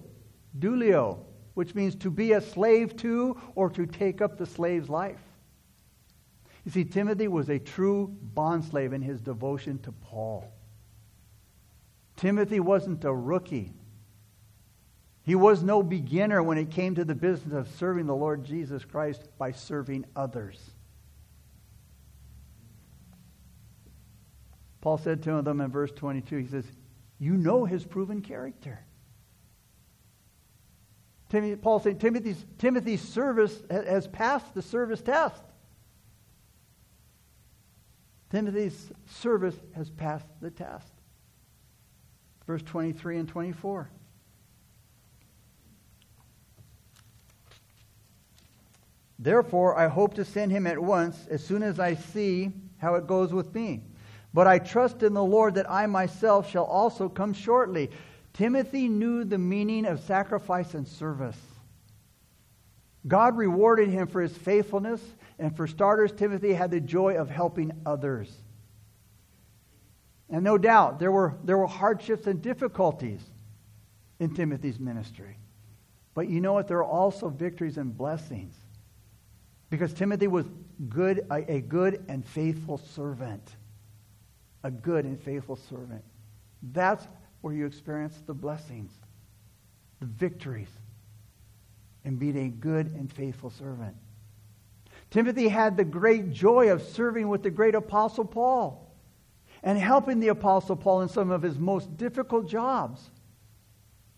dulio, 0.59 1.19
which 1.55 1.75
means 1.75 1.95
to 1.95 2.11
be 2.11 2.33
a 2.33 2.41
slave 2.41 2.95
to 2.97 3.37
or 3.55 3.69
to 3.71 3.85
take 3.85 4.21
up 4.21 4.37
the 4.37 4.45
slave's 4.45 4.89
life. 4.89 5.21
You 6.65 6.71
see, 6.71 6.85
Timothy 6.85 7.27
was 7.27 7.49
a 7.49 7.59
true 7.59 8.15
bondslave 8.33 8.93
in 8.93 9.01
his 9.01 9.21
devotion 9.21 9.79
to 9.79 9.91
Paul. 9.91 10.49
Timothy 12.15 12.59
wasn't 12.59 13.03
a 13.03 13.13
rookie. 13.13 13.73
He 15.23 15.35
was 15.35 15.63
no 15.63 15.83
beginner 15.83 16.41
when 16.41 16.57
it 16.57 16.71
came 16.71 16.95
to 16.95 17.05
the 17.05 17.15
business 17.15 17.53
of 17.53 17.73
serving 17.75 18.05
the 18.05 18.15
Lord 18.15 18.45
Jesus 18.45 18.85
Christ 18.85 19.27
by 19.37 19.51
serving 19.51 20.05
others. 20.15 20.59
Paul 24.81 24.97
said 24.97 25.23
to 25.23 25.41
them 25.41 25.61
in 25.61 25.71
verse 25.71 25.91
22, 25.91 26.37
he 26.37 26.47
says, 26.47 26.65
You 27.17 27.37
know 27.37 27.63
his 27.63 27.85
proven 27.85 28.21
character. 28.21 28.85
Timothy, 31.29 31.55
Paul 31.55 31.79
said 31.79 31.99
Timothy's, 31.99 32.45
Timothy's 32.57 33.01
service 33.01 33.63
has 33.69 34.07
passed 34.07 34.53
the 34.53 34.61
service 34.61 35.01
test. 35.01 35.41
Timothy's 38.33 38.91
service 39.05 39.55
has 39.75 39.91
passed 39.91 40.25
the 40.41 40.49
test. 40.49 40.91
Verse 42.47 42.63
23 42.63 43.19
and 43.19 43.29
24. 43.29 43.91
Therefore, 49.19 49.77
I 49.77 49.87
hope 49.87 50.15
to 50.15 50.25
send 50.25 50.51
him 50.51 50.65
at 50.65 50.79
once 50.79 51.27
as 51.29 51.45
soon 51.45 51.61
as 51.61 51.79
I 51.79 51.93
see 51.93 52.51
how 52.79 52.95
it 52.95 53.05
goes 53.05 53.31
with 53.31 53.53
me. 53.53 53.83
But 54.33 54.47
I 54.47 54.57
trust 54.57 55.03
in 55.03 55.13
the 55.13 55.23
Lord 55.23 55.53
that 55.53 55.69
I 55.69 55.85
myself 55.85 56.49
shall 56.49 56.65
also 56.65 57.07
come 57.09 57.33
shortly. 57.33 57.91
Timothy 58.33 58.89
knew 58.89 59.25
the 59.25 59.37
meaning 59.37 59.85
of 59.85 59.99
sacrifice 59.99 60.73
and 60.73 60.87
service. 60.87 61.37
God 63.07 63.37
rewarded 63.37 63.89
him 63.89 64.07
for 64.07 64.23
his 64.23 64.35
faithfulness, 64.35 65.01
and 65.39 65.55
for 65.55 65.67
starters, 65.67 66.11
Timothy 66.11 66.53
had 66.53 66.71
the 66.71 66.79
joy 66.79 67.15
of 67.15 67.29
helping 67.29 67.71
others. 67.85 68.31
And 70.29 70.43
no 70.43 70.57
doubt, 70.57 70.99
there 70.99 71.11
were, 71.11 71.35
there 71.43 71.57
were 71.57 71.67
hardships 71.67 72.27
and 72.27 72.41
difficulties 72.41 73.21
in 74.19 74.33
Timothy's 74.33 74.79
ministry. 74.79 75.37
But 76.13 76.29
you 76.29 76.41
know 76.41 76.53
what? 76.53 76.67
There 76.67 76.77
are 76.77 76.83
also 76.83 77.29
victories 77.29 77.77
and 77.77 77.95
blessings. 77.95 78.55
Because 79.69 79.93
Timothy 79.93 80.27
was 80.27 80.45
good, 80.89 81.25
a, 81.31 81.51
a 81.51 81.61
good 81.61 82.05
and 82.07 82.25
faithful 82.25 82.77
servant. 82.77 83.55
A 84.63 84.71
good 84.71 85.05
and 85.05 85.19
faithful 85.19 85.55
servant. 85.55 86.03
That's 86.71 87.07
where 87.41 87.53
you 87.53 87.65
experience 87.65 88.21
the 88.25 88.33
blessings, 88.33 88.91
the 89.99 90.05
victories, 90.05 90.69
and 92.05 92.17
being 92.17 92.37
a 92.37 92.49
good 92.49 92.87
and 92.87 93.11
faithful 93.11 93.49
servant. 93.49 93.95
Timothy 95.13 95.47
had 95.47 95.77
the 95.77 95.85
great 95.85 96.31
joy 96.31 96.71
of 96.71 96.81
serving 96.81 97.27
with 97.27 97.43
the 97.43 97.51
great 97.51 97.75
apostle 97.75 98.25
Paul 98.25 98.91
and 99.61 99.77
helping 99.77 100.19
the 100.19 100.29
apostle 100.29 100.75
Paul 100.75 101.01
in 101.03 101.07
some 101.07 101.29
of 101.29 101.43
his 101.43 101.59
most 101.59 101.95
difficult 101.97 102.47
jobs. 102.47 103.11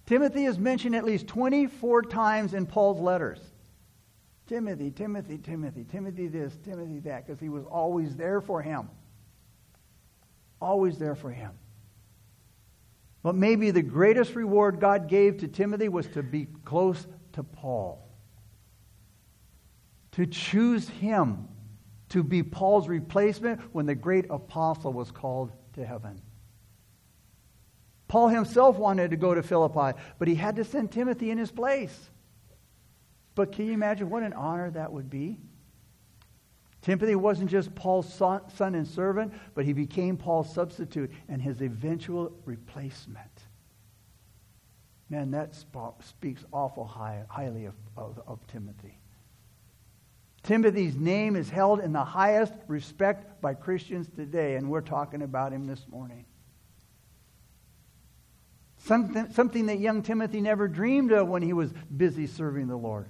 Timothy 0.06 0.46
is 0.46 0.58
mentioned 0.58 0.96
at 0.96 1.04
least 1.04 1.28
24 1.28 2.04
times 2.04 2.54
in 2.54 2.66
Paul's 2.66 3.02
letters. 3.02 3.42
Timothy, 4.48 4.90
Timothy, 4.90 5.38
Timothy, 5.38 5.84
Timothy 5.84 6.28
this, 6.28 6.58
Timothy 6.64 7.00
that, 7.02 7.28
because 7.28 7.42
he 7.42 7.50
was 7.50 7.66
always 7.66 8.16
there 8.16 8.40
for 8.40 8.62
him. 8.62 8.88
Always 10.62 10.98
there 10.98 11.16
for 11.16 11.30
him. 11.30 11.52
But 13.22 13.36
maybe 13.36 13.70
the 13.70 13.82
greatest 13.82 14.34
reward 14.34 14.80
God 14.80 15.10
gave 15.10 15.40
to 15.40 15.50
Timothy 15.50 15.90
was 15.90 16.08
to 16.08 16.24
be 16.24 16.48
close 16.64 17.06
to 17.34 17.44
Paul. 17.44 18.05
To 20.16 20.26
choose 20.26 20.88
him 20.88 21.48
to 22.10 22.24
be 22.24 22.42
Paul's 22.42 22.88
replacement 22.88 23.60
when 23.74 23.86
the 23.86 23.96
great 23.96 24.26
apostle 24.30 24.94
was 24.94 25.12
called 25.12 25.52
to 25.74 25.86
heaven. 25.86 26.22
Paul 28.08 28.30
himself 28.30 28.78
wanted 28.78 29.12
to 29.12 29.18
go 29.18 29.34
to 29.34 29.44
Philippi, 29.44 30.00
but 30.18 30.28
he 30.28 30.36
had 30.36 30.56
to 30.56 30.64
send 30.64 30.92
Timothy 30.92 31.32
in 31.32 31.38
his 31.38 31.52
place. 31.52 32.10
But 33.34 33.52
can 33.52 33.66
you 33.66 33.74
imagine 33.74 34.10
what 34.10 34.24
an 34.24 34.32
honor 34.32 34.72
that 34.72 34.94
would 34.94 35.10
be? 35.10 35.38
Timothy 36.82 37.16
wasn't 37.16 37.50
just 37.50 37.76
Paul's 37.76 38.14
son 38.14 38.76
and 38.76 38.88
servant, 38.88 39.34
but 39.54 39.66
he 39.66 39.74
became 39.74 40.16
Paul's 40.16 40.54
substitute 40.54 41.12
and 41.28 41.42
his 41.42 41.62
eventual 41.62 42.32
replacement. 42.46 43.42
Man, 45.10 45.32
that 45.32 45.56
speaks 46.02 46.46
awful 46.54 46.86
high, 46.86 47.24
highly 47.28 47.66
of, 47.66 47.74
of, 47.98 48.22
of 48.28 48.48
Timothy. 48.48 49.00
Timothy's 50.46 50.96
name 50.96 51.36
is 51.36 51.50
held 51.50 51.80
in 51.80 51.92
the 51.92 52.04
highest 52.04 52.54
respect 52.68 53.42
by 53.42 53.56
Christians 53.56 54.08
today, 54.16 54.56
and 54.56 54.70
we're 54.70 54.82
talking 54.82 55.24
about 55.24 55.52
him 55.52 55.66
this 55.66 55.84
morning. 55.90 56.26
Something, 58.78 59.32
something 59.32 59.66
that 59.66 59.80
young 59.80 60.04
Timothy 60.04 60.42
never 60.42 60.68
dreamed 60.68 61.12
of 61.12 61.28
when 61.28 61.42
he 61.42 61.54
was 61.54 61.74
busy 61.96 62.28
serving 62.28 62.68
the 62.68 62.76
Lord. 62.76 63.10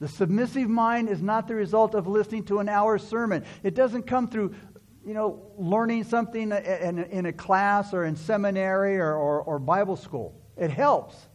The 0.00 0.08
submissive 0.08 0.68
mind 0.68 1.10
is 1.10 1.20
not 1.20 1.46
the 1.46 1.54
result 1.54 1.94
of 1.94 2.06
listening 2.06 2.44
to 2.46 2.58
an 2.58 2.70
hour 2.70 2.96
sermon. 2.98 3.44
It 3.62 3.74
doesn't 3.74 4.04
come 4.04 4.28
through, 4.28 4.54
you 5.06 5.12
know, 5.12 5.52
learning 5.58 6.04
something 6.04 6.52
in, 6.52 7.04
in 7.04 7.26
a 7.26 7.32
class 7.34 7.92
or 7.92 8.06
in 8.06 8.16
seminary 8.16 8.96
or, 8.96 9.14
or, 9.14 9.42
or 9.42 9.58
Bible 9.58 9.96
school. 9.96 10.40
It 10.56 10.70
helps. 10.70 11.28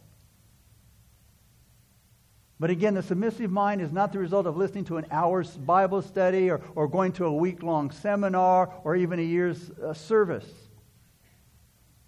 But 2.60 2.70
again, 2.70 2.94
the 2.94 3.02
submissive 3.02 3.50
mind 3.50 3.80
is 3.80 3.92
not 3.92 4.12
the 4.12 4.18
result 4.18 4.46
of 4.46 4.56
listening 4.56 4.84
to 4.86 4.96
an 4.96 5.06
hour's 5.10 5.56
Bible 5.56 6.02
study 6.02 6.50
or, 6.50 6.60
or 6.74 6.88
going 6.88 7.12
to 7.12 7.26
a 7.26 7.32
week 7.32 7.62
long 7.62 7.90
seminar 7.90 8.72
or 8.82 8.96
even 8.96 9.20
a 9.20 9.22
year's 9.22 9.70
uh, 9.70 9.94
service. 9.94 10.48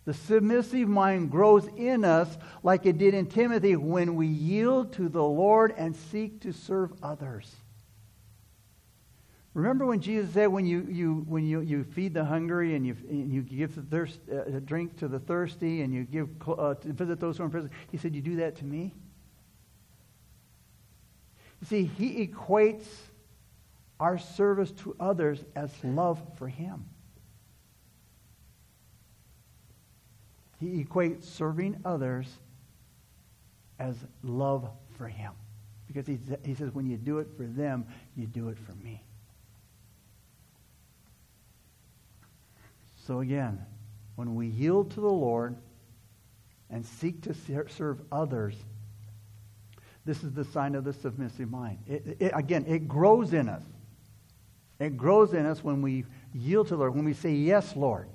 The 0.07 0.15
submissive 0.15 0.89
mind 0.89 1.31
grows 1.31 1.69
in 1.77 2.05
us 2.05 2.37
like 2.65 2.85
it 2.85 2.99
did 2.99 3.15
in 3.15 3.27
Timothy 3.27 3.77
when 3.77 4.17
we 4.17 4.27
yield 4.27 4.93
to 4.95 5.09
the 5.09 5.23
Lord 5.23 5.73
and 5.77 5.95
seek 5.95 6.41
to 6.41 6.53
serve 6.53 6.93
others. 7.01 7.55
Remember 9.55 9.85
when 9.87 10.01
Jesus 10.01 10.33
said, 10.33 10.47
when 10.47 10.65
you, 10.65 10.87
you, 10.89 11.25
when 11.29 11.45
you, 11.45 11.61
you 11.61 11.85
feed 11.85 12.15
the 12.15 12.25
hungry 12.25 12.75
and 12.75 12.87
you, 12.87 12.97
and 13.09 13.33
you 13.33 13.43
give 13.43 13.75
the 13.75 13.83
thirst, 13.83 14.19
uh, 14.33 14.59
drink 14.65 14.97
to 14.99 15.07
the 15.07 15.19
thirsty 15.19 15.83
and 15.83 15.93
you 15.93 16.05
give, 16.05 16.29
uh, 16.49 16.75
visit 16.75 17.21
those 17.21 17.37
who 17.37 17.45
are 17.45 17.47
in 17.47 17.53
prison, 17.53 17.71
he 17.91 17.99
said, 17.99 18.15
You 18.15 18.23
do 18.23 18.37
that 18.37 18.57
to 18.57 18.65
me? 18.65 18.95
See, 21.69 21.85
he 21.85 22.27
equates 22.27 22.87
our 23.99 24.19
service 24.19 24.71
to 24.73 24.97
others 24.99 25.45
as 25.55 25.71
love 25.85 26.21
for 26.37 26.49
him. 26.49 26.87
He 30.59 30.85
equates 30.85 31.25
serving 31.25 31.81
others 31.85 32.29
as 33.79 33.97
love 34.23 34.71
for 34.97 35.07
him. 35.09 35.33
Because 35.87 36.07
he, 36.07 36.19
he 36.45 36.55
says, 36.55 36.73
when 36.73 36.87
you 36.87 36.97
do 36.97 37.19
it 37.19 37.29
for 37.37 37.45
them, 37.47 37.87
you 38.17 38.27
do 38.27 38.49
it 38.49 38.59
for 38.59 38.73
me. 38.75 39.03
So 43.07 43.21
again, 43.21 43.59
when 44.17 44.35
we 44.35 44.47
yield 44.47 44.93
to 44.93 45.01
the 45.01 45.09
Lord 45.09 45.57
and 46.71 46.87
seek 46.87 47.23
to 47.23 47.35
serve 47.69 48.01
others, 48.13 48.55
this 50.05 50.23
is 50.25 50.33
the 50.33 50.45
sign 50.45 50.75
of 50.75 50.85
the 50.85 50.93
submissive 50.93 51.51
mind. 51.51 51.79
It, 51.87 52.17
it, 52.19 52.33
again, 52.35 52.65
it 52.67 52.89
grows 52.89 53.33
in 53.33 53.49
us. 53.49 53.63
It 54.79 54.97
grows 54.97 55.35
in 55.35 55.45
us 55.45 55.63
when 55.63 55.83
we 55.83 56.07
yield 56.33 56.69
to 56.69 56.75
the 56.75 56.79
Lord, 56.79 56.95
when 56.95 57.05
we 57.05 57.13
say, 57.13 57.33
Yes, 57.33 57.77
Lord, 57.77 58.09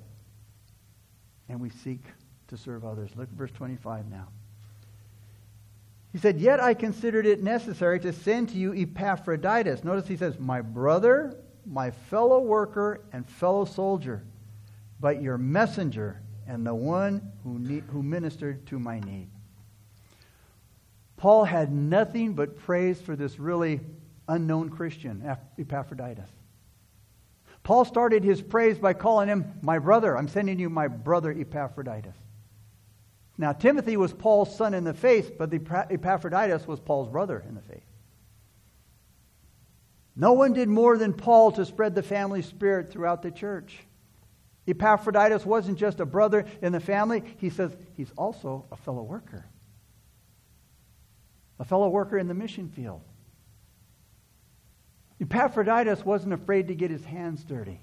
and 1.47 1.61
we 1.61 1.69
seek 1.69 2.01
to 2.47 2.57
serve 2.57 2.83
others. 2.83 3.11
Look 3.15 3.29
at 3.29 3.37
verse 3.37 3.51
25 3.51 4.09
now. 4.09 4.27
He 6.11 6.17
said, 6.17 6.39
Yet 6.39 6.59
I 6.59 6.73
considered 6.73 7.25
it 7.25 7.43
necessary 7.43 7.99
to 7.99 8.13
send 8.13 8.49
to 8.49 8.55
you 8.55 8.73
Epaphroditus. 8.73 9.83
Notice 9.83 10.07
he 10.07 10.17
says, 10.17 10.39
My 10.39 10.61
brother, 10.61 11.37
my 11.65 11.91
fellow 11.91 12.39
worker, 12.39 13.01
and 13.13 13.27
fellow 13.27 13.65
soldier, 13.65 14.23
but 14.99 15.21
your 15.21 15.37
messenger 15.37 16.21
and 16.47 16.65
the 16.65 16.73
one 16.73 17.31
who, 17.43 17.59
need, 17.59 17.83
who 17.89 18.01
ministered 18.01 18.65
to 18.67 18.79
my 18.79 18.99
need. 19.01 19.29
Paul 21.17 21.45
had 21.45 21.71
nothing 21.71 22.33
but 22.33 22.57
praise 22.57 22.99
for 23.01 23.15
this 23.15 23.39
really 23.39 23.79
unknown 24.27 24.69
Christian, 24.69 25.23
Epaphroditus. 25.57 26.29
Paul 27.63 27.85
started 27.85 28.23
his 28.23 28.41
praise 28.41 28.77
by 28.77 28.93
calling 28.93 29.27
him 29.27 29.53
my 29.61 29.79
brother. 29.79 30.15
I'm 30.17 30.27
sending 30.27 30.59
you 30.59 30.69
my 30.69 30.87
brother 30.87 31.31
Epaphroditus. 31.31 32.15
Now, 33.37 33.53
Timothy 33.53 33.97
was 33.97 34.13
Paul's 34.13 34.55
son 34.55 34.73
in 34.73 34.83
the 34.83 34.93
faith, 34.93 35.33
but 35.37 35.53
Epaphroditus 35.53 36.67
was 36.67 36.79
Paul's 36.79 37.09
brother 37.09 37.43
in 37.47 37.55
the 37.55 37.61
faith. 37.61 37.83
No 40.15 40.33
one 40.33 40.53
did 40.53 40.69
more 40.69 40.97
than 40.97 41.11
Paul 41.13 41.51
to 41.53 41.65
spread 41.65 41.95
the 41.95 42.03
family 42.03 42.41
spirit 42.41 42.91
throughout 42.91 43.21
the 43.21 43.31
church. 43.31 43.79
Epaphroditus 44.67 45.45
wasn't 45.45 45.77
just 45.77 45.99
a 45.99 46.05
brother 46.05 46.45
in 46.61 46.71
the 46.71 46.79
family, 46.79 47.23
he 47.37 47.49
says 47.49 47.75
he's 47.97 48.11
also 48.17 48.65
a 48.71 48.77
fellow 48.77 49.03
worker, 49.03 49.45
a 51.59 51.65
fellow 51.65 51.89
worker 51.89 52.17
in 52.17 52.27
the 52.27 52.33
mission 52.33 52.69
field. 52.69 53.01
Epaphroditus 55.21 56.03
wasn't 56.03 56.33
afraid 56.33 56.67
to 56.67 56.75
get 56.75 56.91
his 56.91 57.05
hands 57.05 57.43
dirty, 57.43 57.79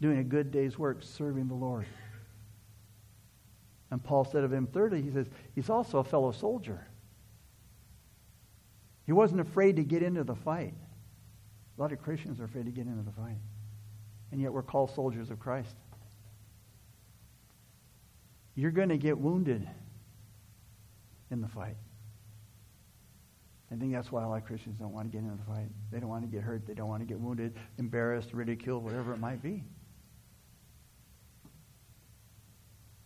doing 0.00 0.18
a 0.18 0.24
good 0.24 0.50
day's 0.50 0.78
work 0.78 0.98
serving 1.02 1.48
the 1.48 1.54
Lord. 1.54 1.86
And 3.90 4.02
Paul 4.02 4.24
said 4.24 4.44
of 4.44 4.52
him, 4.52 4.66
thirdly, 4.66 5.02
he 5.02 5.10
says, 5.10 5.28
he's 5.54 5.70
also 5.70 5.98
a 5.98 6.04
fellow 6.04 6.32
soldier. 6.32 6.86
He 9.06 9.12
wasn't 9.12 9.40
afraid 9.40 9.76
to 9.76 9.82
get 9.82 10.02
into 10.02 10.22
the 10.22 10.36
fight. 10.36 10.74
A 11.76 11.80
lot 11.80 11.92
of 11.92 12.00
Christians 12.00 12.40
are 12.40 12.44
afraid 12.44 12.66
to 12.66 12.70
get 12.70 12.86
into 12.86 13.02
the 13.02 13.10
fight. 13.10 13.38
And 14.30 14.40
yet 14.40 14.52
we're 14.52 14.62
called 14.62 14.94
soldiers 14.94 15.30
of 15.30 15.40
Christ. 15.40 15.74
You're 18.54 18.70
going 18.70 18.90
to 18.90 18.98
get 18.98 19.18
wounded 19.18 19.68
in 21.30 21.40
the 21.40 21.48
fight. 21.48 21.76
I 23.72 23.76
think 23.76 23.92
that's 23.92 24.10
why 24.10 24.24
a 24.24 24.28
lot 24.28 24.36
of 24.36 24.44
Christians 24.44 24.76
don't 24.78 24.92
want 24.92 25.10
to 25.10 25.16
get 25.16 25.24
into 25.24 25.36
the 25.36 25.44
fight. 25.44 25.68
They 25.92 26.00
don't 26.00 26.08
want 26.08 26.22
to 26.22 26.28
get 26.28 26.42
hurt. 26.42 26.66
They 26.66 26.74
don't 26.74 26.88
want 26.88 27.02
to 27.02 27.06
get 27.06 27.20
wounded, 27.20 27.54
embarrassed, 27.78 28.32
ridiculed, 28.32 28.82
whatever 28.82 29.12
it 29.12 29.18
might 29.18 29.42
be. 29.42 29.64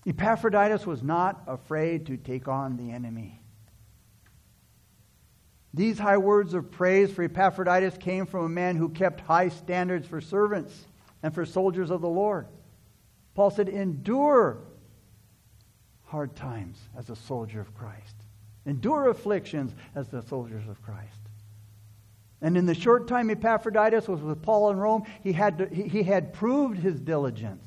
Epaphroditus 0.07 0.87
was 0.87 1.03
not 1.03 1.42
afraid 1.46 2.07
to 2.07 2.16
take 2.16 2.48
on 2.48 2.77
the 2.77 2.92
enemy. 2.92 3.40
These 5.72 5.98
high 5.98 6.18
words 6.18 6.55
of 6.55 6.70
praise 6.70 7.11
for 7.11 7.24
Epaphroditus 7.24 7.98
came 7.98 8.27
from 8.27 8.44
a 8.44 8.48
man 8.48 8.77
who 8.77 8.88
kept 8.88 9.20
high 9.20 9.48
standards 9.48 10.07
for 10.07 10.20
servants 10.20 10.87
and 11.22 11.35
for 11.35 11.44
soldiers 11.44 11.90
of 11.90 12.00
the 12.00 12.09
Lord. 12.09 12.46
Paul 13.35 13.50
said, 13.50 13.68
Endure 13.68 14.59
hard 16.05 16.37
times 16.37 16.79
as 16.96 17.11
a 17.11 17.16
soldier 17.16 17.61
of 17.61 17.74
Christ, 17.74 18.14
endure 18.66 19.09
afflictions 19.09 19.74
as 19.94 20.09
the 20.09 20.22
soldiers 20.22 20.66
of 20.68 20.83
Christ. 20.83 21.18
And 22.40 22.57
in 22.57 22.66
the 22.66 22.74
short 22.74 23.09
time 23.09 23.31
Epaphroditus 23.31 24.07
was 24.07 24.20
with 24.20 24.42
Paul 24.42 24.70
in 24.70 24.77
Rome, 24.77 25.05
he 25.22 25.33
had, 25.33 25.59
to, 25.59 25.66
he, 25.66 25.88
he 25.88 26.03
had 26.03 26.33
proved 26.33 26.79
his 26.79 27.00
diligence. 27.00 27.64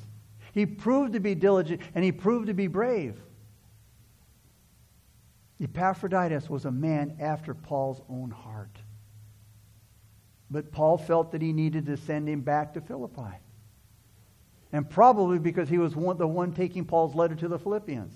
He 0.52 0.66
proved 0.66 1.14
to 1.14 1.20
be 1.20 1.34
diligent 1.34 1.80
and 1.94 2.04
he 2.04 2.12
proved 2.12 2.46
to 2.46 2.54
be 2.54 2.68
brave. 2.68 3.20
Epaphroditus 5.60 6.48
was 6.48 6.64
a 6.64 6.70
man 6.70 7.16
after 7.20 7.54
Paul's 7.54 8.00
own 8.08 8.30
heart. 8.30 8.76
But 10.50 10.70
Paul 10.70 10.96
felt 10.96 11.32
that 11.32 11.42
he 11.42 11.52
needed 11.52 11.86
to 11.86 11.96
send 11.96 12.28
him 12.28 12.40
back 12.40 12.74
to 12.74 12.80
Philippi. 12.80 13.36
And 14.72 14.88
probably 14.88 15.38
because 15.38 15.68
he 15.68 15.78
was 15.78 15.96
one, 15.96 16.18
the 16.18 16.26
one 16.26 16.52
taking 16.52 16.84
Paul's 16.84 17.14
letter 17.14 17.34
to 17.34 17.48
the 17.48 17.58
Philippians. 17.58 18.14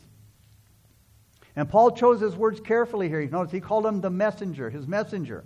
And 1.55 1.69
Paul 1.69 1.91
chose 1.91 2.21
his 2.21 2.37
words 2.37 2.61
carefully 2.61 3.09
here. 3.09 3.27
Notice 3.27 3.53
he 3.53 3.61
called 3.61 3.85
him 3.85 4.01
the 4.01 4.11
messenger, 4.11 4.71
his 4.71 4.87
messenger. 4.87 5.45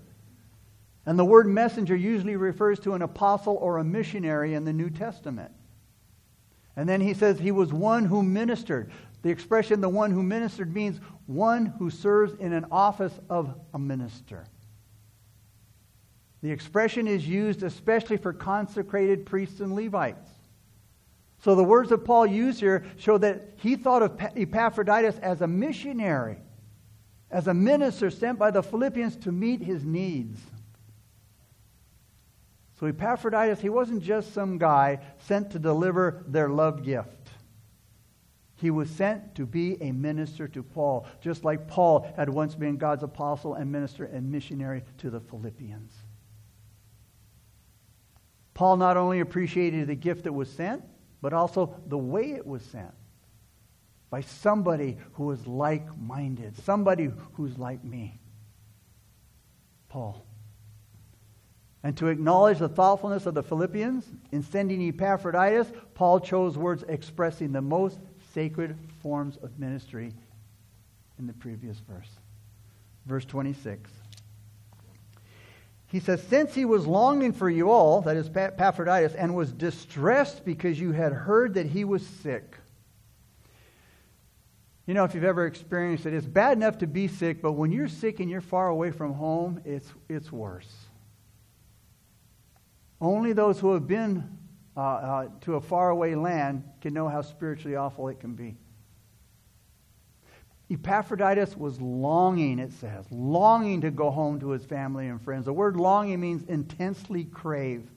And 1.04 1.18
the 1.18 1.24
word 1.24 1.46
messenger 1.46 1.96
usually 1.96 2.36
refers 2.36 2.78
to 2.80 2.94
an 2.94 3.02
apostle 3.02 3.56
or 3.56 3.78
a 3.78 3.84
missionary 3.84 4.54
in 4.54 4.64
the 4.64 4.72
New 4.72 4.90
Testament. 4.90 5.52
And 6.76 6.88
then 6.88 7.00
he 7.00 7.14
says 7.14 7.38
he 7.38 7.52
was 7.52 7.72
one 7.72 8.04
who 8.04 8.22
ministered. 8.22 8.90
The 9.22 9.30
expression 9.30 9.80
the 9.80 9.88
one 9.88 10.10
who 10.10 10.22
ministered 10.22 10.74
means 10.74 11.00
one 11.26 11.66
who 11.66 11.90
serves 11.90 12.34
in 12.34 12.52
an 12.52 12.66
office 12.70 13.18
of 13.30 13.54
a 13.74 13.78
minister. 13.78 14.44
The 16.42 16.50
expression 16.50 17.08
is 17.08 17.26
used 17.26 17.62
especially 17.62 18.18
for 18.18 18.32
consecrated 18.32 19.26
priests 19.26 19.60
and 19.60 19.74
Levites. 19.74 20.30
So 21.38 21.54
the 21.54 21.64
words 21.64 21.90
that 21.90 21.98
Paul 21.98 22.26
used 22.26 22.60
here 22.60 22.84
show 22.96 23.18
that 23.18 23.54
he 23.56 23.76
thought 23.76 24.02
of 24.02 24.20
Epaphroditus 24.36 25.18
as 25.18 25.42
a 25.42 25.46
missionary, 25.46 26.38
as 27.30 27.46
a 27.46 27.54
minister 27.54 28.10
sent 28.10 28.38
by 28.38 28.50
the 28.50 28.62
Philippians 28.62 29.16
to 29.18 29.32
meet 29.32 29.60
his 29.60 29.84
needs. 29.84 30.40
So 32.78 32.86
Epaphroditus, 32.86 33.60
he 33.60 33.68
wasn't 33.68 34.02
just 34.02 34.34
some 34.34 34.58
guy 34.58 34.98
sent 35.18 35.50
to 35.52 35.58
deliver 35.58 36.24
their 36.26 36.48
love 36.48 36.82
gift. 36.82 37.30
He 38.56 38.70
was 38.70 38.88
sent 38.90 39.34
to 39.34 39.44
be 39.44 39.80
a 39.82 39.92
minister 39.92 40.48
to 40.48 40.62
Paul, 40.62 41.06
just 41.20 41.44
like 41.44 41.68
Paul 41.68 42.10
had 42.16 42.28
once 42.28 42.54
been 42.54 42.76
God's 42.76 43.02
apostle 43.02 43.54
and 43.54 43.70
minister 43.70 44.04
and 44.04 44.30
missionary 44.30 44.82
to 44.98 45.10
the 45.10 45.20
Philippians. 45.20 45.92
Paul 48.54 48.78
not 48.78 48.96
only 48.96 49.20
appreciated 49.20 49.86
the 49.86 49.94
gift 49.94 50.24
that 50.24 50.32
was 50.32 50.50
sent, 50.50 50.82
but 51.26 51.32
also 51.32 51.74
the 51.88 51.98
way 51.98 52.34
it 52.34 52.46
was 52.46 52.62
sent 52.62 52.94
by 54.10 54.20
somebody 54.20 54.96
who 55.14 55.28
is 55.32 55.44
like 55.44 55.84
minded, 55.98 56.56
somebody 56.58 57.10
who's 57.32 57.58
like 57.58 57.82
me. 57.82 58.20
Paul. 59.88 60.24
And 61.82 61.96
to 61.96 62.06
acknowledge 62.06 62.60
the 62.60 62.68
thoughtfulness 62.68 63.26
of 63.26 63.34
the 63.34 63.42
Philippians 63.42 64.04
in 64.30 64.44
sending 64.44 64.80
Epaphroditus, 64.80 65.66
Paul 65.94 66.20
chose 66.20 66.56
words 66.56 66.84
expressing 66.86 67.50
the 67.50 67.60
most 67.60 67.98
sacred 68.32 68.78
forms 69.02 69.36
of 69.38 69.58
ministry 69.58 70.12
in 71.18 71.26
the 71.26 71.32
previous 71.32 71.78
verse. 71.78 72.10
Verse 73.04 73.24
26. 73.24 73.90
He 75.88 76.00
says, 76.00 76.22
Since 76.22 76.54
he 76.54 76.64
was 76.64 76.86
longing 76.86 77.32
for 77.32 77.48
you 77.48 77.70
all, 77.70 78.00
that 78.02 78.16
is 78.16 78.28
Epaphroditus, 78.28 79.14
and 79.14 79.34
was 79.34 79.52
distressed 79.52 80.44
because 80.44 80.80
you 80.80 80.92
had 80.92 81.12
heard 81.12 81.54
that 81.54 81.66
he 81.66 81.84
was 81.84 82.04
sick. 82.04 82.56
You 84.86 84.94
know, 84.94 85.04
if 85.04 85.14
you've 85.14 85.24
ever 85.24 85.46
experienced 85.46 86.06
it, 86.06 86.14
it's 86.14 86.26
bad 86.26 86.56
enough 86.56 86.78
to 86.78 86.86
be 86.86 87.08
sick, 87.08 87.42
but 87.42 87.52
when 87.52 87.72
you're 87.72 87.88
sick 87.88 88.20
and 88.20 88.30
you're 88.30 88.40
far 88.40 88.68
away 88.68 88.92
from 88.92 89.14
home, 89.14 89.60
it's, 89.64 89.92
it's 90.08 90.30
worse. 90.30 90.72
Only 93.00 93.32
those 93.32 93.58
who 93.58 93.74
have 93.74 93.86
been 93.86 94.38
uh, 94.76 94.80
uh, 94.80 95.28
to 95.42 95.56
a 95.56 95.60
faraway 95.60 96.14
land 96.14 96.64
can 96.80 96.94
know 96.94 97.08
how 97.08 97.22
spiritually 97.22 97.76
awful 97.76 98.08
it 98.08 98.20
can 98.20 98.34
be. 98.34 98.56
Epaphroditus 100.68 101.56
was 101.56 101.80
longing, 101.80 102.58
it 102.58 102.72
says, 102.72 103.04
longing 103.10 103.82
to 103.82 103.90
go 103.90 104.10
home 104.10 104.40
to 104.40 104.50
his 104.50 104.64
family 104.64 105.06
and 105.06 105.22
friends. 105.22 105.44
The 105.44 105.52
word 105.52 105.76
longing 105.76 106.20
means 106.20 106.42
intensely 106.48 107.24
crave. 107.24 107.88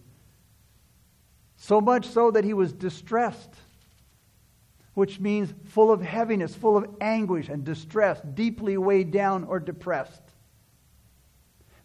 So 1.58 1.82
much 1.82 2.08
so 2.08 2.32
that 2.32 2.44
he 2.44 2.54
was 2.54 2.72
distressed, 2.72 3.54
which 4.94 5.20
means 5.20 5.54
full 5.66 5.92
of 5.92 6.02
heaviness, 6.02 6.54
full 6.54 6.78
of 6.78 6.88
anguish 7.02 7.50
and 7.50 7.64
distress, 7.64 8.22
deeply 8.34 8.78
weighed 8.78 9.12
down 9.12 9.46
or 9.46 9.60
depressed. 9.60 10.22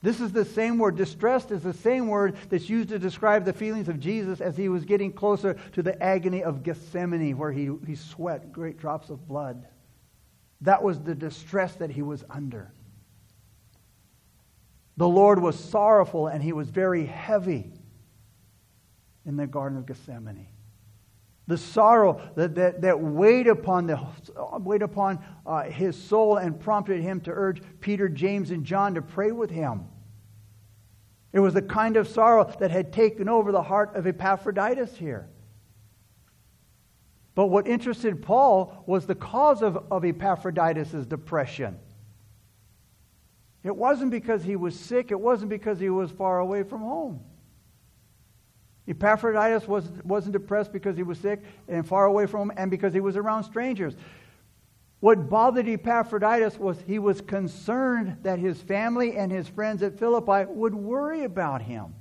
This 0.03 0.21
is 0.21 0.33
the 0.33 0.45
same 0.45 0.79
word. 0.79 0.97
Distressed 0.97 1.51
is 1.51 1.63
the 1.63 1.73
same 1.73 2.09
word 2.09 2.37
that's 2.51 2.69
used 2.69 2.91
to 2.91 2.99
describe 2.99 3.47
the 3.47 3.55
feelings 3.55 3.89
of 3.89 3.99
Jesus 3.99 4.43
as 4.43 4.55
he 4.55 4.69
was 4.69 4.85
getting 4.85 5.11
closer 5.11 5.55
to 5.73 5.83
the 5.83 6.01
agony 6.03 6.45
of 6.45 6.63
Gethsemane, 6.63 7.39
where 7.39 7.51
he, 7.51 7.71
he 7.87 7.95
sweat 7.95 8.53
great 8.53 8.77
drops 8.77 9.09
of 9.09 9.27
blood. 9.27 9.67
That 10.65 10.83
was 10.83 10.99
the 11.01 11.15
distress 11.15 11.75
that 11.77 11.91
he 11.91 12.01
was 12.01 12.25
under. 12.31 12.73
The 14.97 15.07
Lord 15.07 15.39
was 15.39 15.59
sorrowful 15.59 16.29
and 16.29 16.43
he 16.43 16.53
was 16.53 16.71
very 16.71 17.05
heavy 17.05 17.71
in 19.27 19.37
the 19.37 19.47
Garden 19.47 19.77
of 19.77 19.85
Gethsemane. 19.85 20.47
The 21.47 21.59
sorrow 21.59 22.23
that, 22.37 22.55
that, 22.55 22.81
that 22.81 22.99
weighed 22.99 23.47
upon, 23.47 23.87
the, 23.87 24.01
weighed 24.59 24.81
upon 24.81 25.23
uh, 25.45 25.65
his 25.65 26.03
soul 26.03 26.39
and 26.39 26.59
prompted 26.59 27.03
him 27.03 27.21
to 27.23 27.31
urge 27.31 27.61
Peter, 27.81 28.09
James, 28.09 28.51
and 28.51 28.65
John 28.65 28.95
to 28.95 29.03
pray 29.03 29.33
with 29.33 29.51
him. 29.51 29.85
It 31.35 31.41
was 31.41 31.53
the 31.53 31.61
kind 31.61 31.99
of 31.99 32.09
sorrow 32.09 32.51
that 32.59 32.71
had 32.71 32.91
taken 32.91 33.29
over 33.29 33.53
the 33.53 33.63
heart 33.63 33.95
of 33.97 34.07
Epaphroditus 34.07 34.97
here. 34.97 35.29
But 37.35 37.47
what 37.47 37.67
interested 37.67 38.23
Paul 38.23 38.85
was 38.87 39.07
the 39.07 39.15
cause 39.15 39.63
of, 39.63 39.77
of 39.91 40.05
Epaphroditus' 40.05 41.07
depression. 41.07 41.79
It 43.65 43.75
wasn't 43.75 44.11
because 44.11 44.45
he 44.45 44.57
was 44.57 44.79
sick, 44.79 45.11
it 45.11 45.19
wasn't 45.19 45.51
because 45.51 45.81
he 45.81 45.91
was 45.91 46.11
far 46.11 46.39
away 46.39 46.63
from 46.63 46.83
home. 46.83 47.21
Epaphroditus 48.87 49.67
was, 49.67 49.91
wasn't 50.05 50.35
depressed 50.35 50.73
because 50.73 50.97
he 50.97 51.03
was 51.03 51.19
sick 51.19 51.43
and 51.69 51.87
far 51.89 52.05
away 52.05 52.27
from 52.27 52.41
home 52.41 52.53
and 52.57 52.71
because 52.71 52.93
he 52.93 53.01
was 53.01 53.17
around 53.17 53.45
strangers. 53.45 53.97
What 55.01 55.29
bothered 55.31 55.69
Epaphroditus 55.69 56.59
was 56.59 56.81
he 56.87 56.99
was 56.99 57.21
concerned 57.21 58.19
that 58.23 58.39
his 58.39 58.61
family 58.61 59.17
and 59.17 59.33
his 59.33 59.49
friends 59.49 59.83
at 59.83 59.99
Philippi 59.99 60.51
would 60.51 60.75
worry 60.75 61.25
about 61.25 61.63
him. 61.63 61.95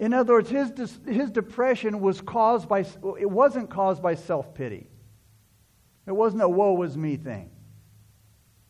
In 0.00 0.14
other 0.14 0.32
words, 0.32 0.48
his, 0.48 0.72
his 1.06 1.30
depression 1.30 2.00
was 2.00 2.22
caused 2.22 2.66
by, 2.68 2.80
it 3.20 3.30
wasn't 3.30 3.68
caused 3.68 4.02
by 4.02 4.14
self 4.14 4.54
pity. 4.54 4.88
It 6.06 6.12
wasn't 6.12 6.42
a 6.42 6.48
woe 6.48 6.72
was 6.72 6.96
me 6.96 7.16
thing, 7.16 7.50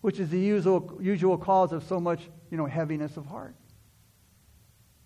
which 0.00 0.18
is 0.18 0.28
the 0.28 0.40
usual, 0.40 0.98
usual 1.00 1.38
cause 1.38 1.72
of 1.72 1.84
so 1.84 2.00
much 2.00 2.28
you 2.50 2.56
know, 2.56 2.66
heaviness 2.66 3.16
of 3.16 3.26
heart. 3.26 3.54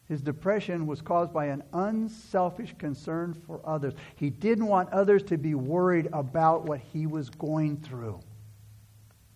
His 0.09 0.23
depression 0.23 0.87
was 0.87 1.03
caused 1.03 1.33
by 1.33 1.47
an 1.47 1.63
unselfish 1.75 2.75
concern 2.79 3.35
for 3.47 3.61
others. 3.63 3.93
He 4.17 4.31
didn't 4.31 4.67
want 4.67 4.89
others 4.91 5.23
to 5.25 5.37
be 5.37 5.55
worried 5.55 6.09
about 6.15 6.65
what 6.65 6.81
he 6.81 7.07
was 7.07 7.29
going 7.29 7.77
through. 7.77 8.21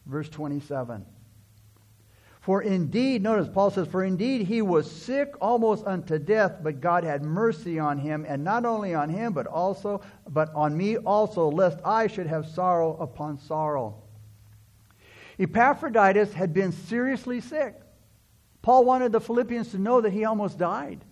Verse 0.06 0.30
27. 0.30 1.04
For 2.48 2.62
indeed, 2.62 3.22
notice 3.22 3.46
Paul 3.46 3.70
says, 3.70 3.88
For 3.88 4.02
indeed 4.02 4.46
he 4.46 4.62
was 4.62 4.90
sick 4.90 5.34
almost 5.38 5.86
unto 5.86 6.18
death, 6.18 6.60
but 6.62 6.80
God 6.80 7.04
had 7.04 7.22
mercy 7.22 7.78
on 7.78 7.98
him, 7.98 8.24
and 8.26 8.42
not 8.42 8.64
only 8.64 8.94
on 8.94 9.10
him, 9.10 9.34
but 9.34 9.46
also, 9.46 10.00
but 10.26 10.50
on 10.54 10.74
me 10.74 10.96
also, 10.96 11.50
lest 11.50 11.78
I 11.84 12.06
should 12.06 12.26
have 12.26 12.46
sorrow 12.48 12.96
upon 13.00 13.36
sorrow. 13.38 14.02
Epaphroditus 15.38 16.32
had 16.32 16.54
been 16.54 16.72
seriously 16.72 17.42
sick. 17.42 17.78
Paul 18.62 18.86
wanted 18.86 19.12
the 19.12 19.20
Philippians 19.20 19.72
to 19.72 19.78
know 19.78 20.00
that 20.00 20.14
he 20.14 20.24
almost 20.24 20.56
died. 20.56 21.04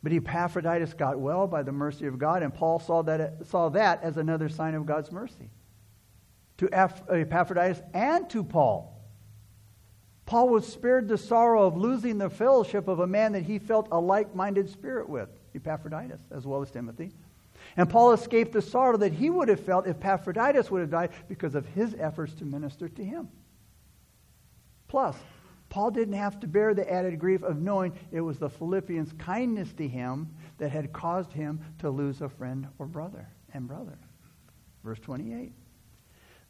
But 0.00 0.12
Epaphroditus 0.12 0.94
got 0.94 1.18
well 1.18 1.48
by 1.48 1.64
the 1.64 1.72
mercy 1.72 2.06
of 2.06 2.20
God, 2.20 2.44
and 2.44 2.54
Paul 2.54 2.78
saw 2.78 3.02
that, 3.02 3.48
saw 3.48 3.68
that 3.70 4.04
as 4.04 4.16
another 4.16 4.48
sign 4.48 4.76
of 4.76 4.86
God's 4.86 5.10
mercy 5.10 5.50
to 6.58 6.68
Epaphroditus 6.72 7.82
and 7.92 8.30
to 8.30 8.44
Paul. 8.44 8.93
Paul 10.26 10.48
was 10.48 10.66
spared 10.66 11.08
the 11.08 11.18
sorrow 11.18 11.66
of 11.66 11.76
losing 11.76 12.18
the 12.18 12.30
fellowship 12.30 12.88
of 12.88 13.00
a 13.00 13.06
man 13.06 13.32
that 13.32 13.42
he 13.42 13.58
felt 13.58 13.88
a 13.92 14.00
like 14.00 14.34
minded 14.34 14.70
spirit 14.70 15.08
with, 15.08 15.28
Epaphroditus, 15.54 16.20
as 16.30 16.46
well 16.46 16.62
as 16.62 16.70
Timothy. 16.70 17.12
And 17.76 17.90
Paul 17.90 18.12
escaped 18.12 18.52
the 18.52 18.62
sorrow 18.62 18.96
that 18.98 19.12
he 19.12 19.30
would 19.30 19.48
have 19.48 19.60
felt 19.60 19.86
if 19.86 19.96
Epaphroditus 19.96 20.70
would 20.70 20.80
have 20.80 20.90
died 20.90 21.10
because 21.28 21.54
of 21.54 21.66
his 21.66 21.94
efforts 21.98 22.34
to 22.34 22.44
minister 22.44 22.88
to 22.88 23.04
him. 23.04 23.28
Plus, 24.88 25.16
Paul 25.68 25.90
didn't 25.90 26.14
have 26.14 26.38
to 26.40 26.46
bear 26.46 26.72
the 26.72 26.90
added 26.90 27.18
grief 27.18 27.42
of 27.42 27.60
knowing 27.60 27.98
it 28.12 28.20
was 28.20 28.38
the 28.38 28.48
Philippians' 28.48 29.12
kindness 29.18 29.72
to 29.74 29.88
him 29.88 30.32
that 30.58 30.70
had 30.70 30.92
caused 30.92 31.32
him 31.32 31.60
to 31.80 31.90
lose 31.90 32.20
a 32.20 32.28
friend 32.28 32.68
or 32.78 32.86
brother 32.86 33.28
and 33.52 33.66
brother. 33.66 33.98
Verse 34.84 35.00
28. 35.00 35.52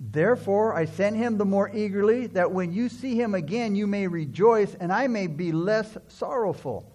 Therefore, 0.01 0.75
I 0.75 0.87
sent 0.87 1.17
him 1.17 1.39
the 1.39 1.45
more 1.45 1.71
eagerly, 1.75 2.27
that 2.29 2.51
when 2.51 2.73
you 2.73 2.89
see 2.89 3.15
him 3.15 3.35
again, 3.35 3.75
you 3.75 3.87
may 3.87 4.07
rejoice, 4.07 4.75
and 4.75 4.93
I 4.93 5.07
may 5.07 5.27
be 5.27 5.53
less 5.53 5.97
sorrowful. 6.09 6.93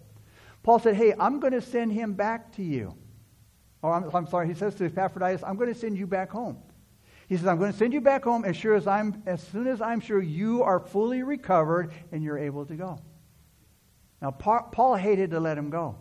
Paul 0.63 0.79
said, 0.79 0.95
Hey, 0.95 1.13
I'm 1.17 1.39
going 1.39 1.53
to 1.53 1.62
send 1.62 1.93
him 1.93 2.13
back 2.13 2.53
to 2.55 2.63
you. 2.63 2.95
Oh, 3.81 3.89
I'm, 3.89 4.09
I'm 4.13 4.27
sorry. 4.27 4.47
He 4.47 4.53
says 4.53 4.75
to 4.75 4.85
Epaphroditus, 4.85 5.43
I'm 5.43 5.55
going 5.55 5.73
to 5.73 5.79
send 5.79 5.97
you 5.97 6.05
back 6.05 6.29
home. 6.29 6.57
He 7.27 7.38
says, 7.38 7.47
I'm 7.47 7.57
going 7.57 7.71
to 7.71 7.77
send 7.77 7.93
you 7.93 8.01
back 8.01 8.23
home 8.23 8.43
as, 8.43 8.57
sure 8.57 8.75
as, 8.75 8.88
I'm, 8.88 9.21
as 9.25 9.41
soon 9.41 9.67
as 9.67 9.81
I'm 9.81 9.99
sure 9.99 10.21
you 10.21 10.63
are 10.63 10.79
fully 10.79 11.23
recovered 11.23 11.93
and 12.12 12.23
you're 12.23 12.39
able 12.39 12.65
to 12.65 12.75
go. 12.75 12.99
Now, 14.21 14.31
Paul 14.31 14.95
hated 14.95 15.31
to 15.31 15.39
let 15.39 15.57
him 15.57 15.69
go. 15.69 15.95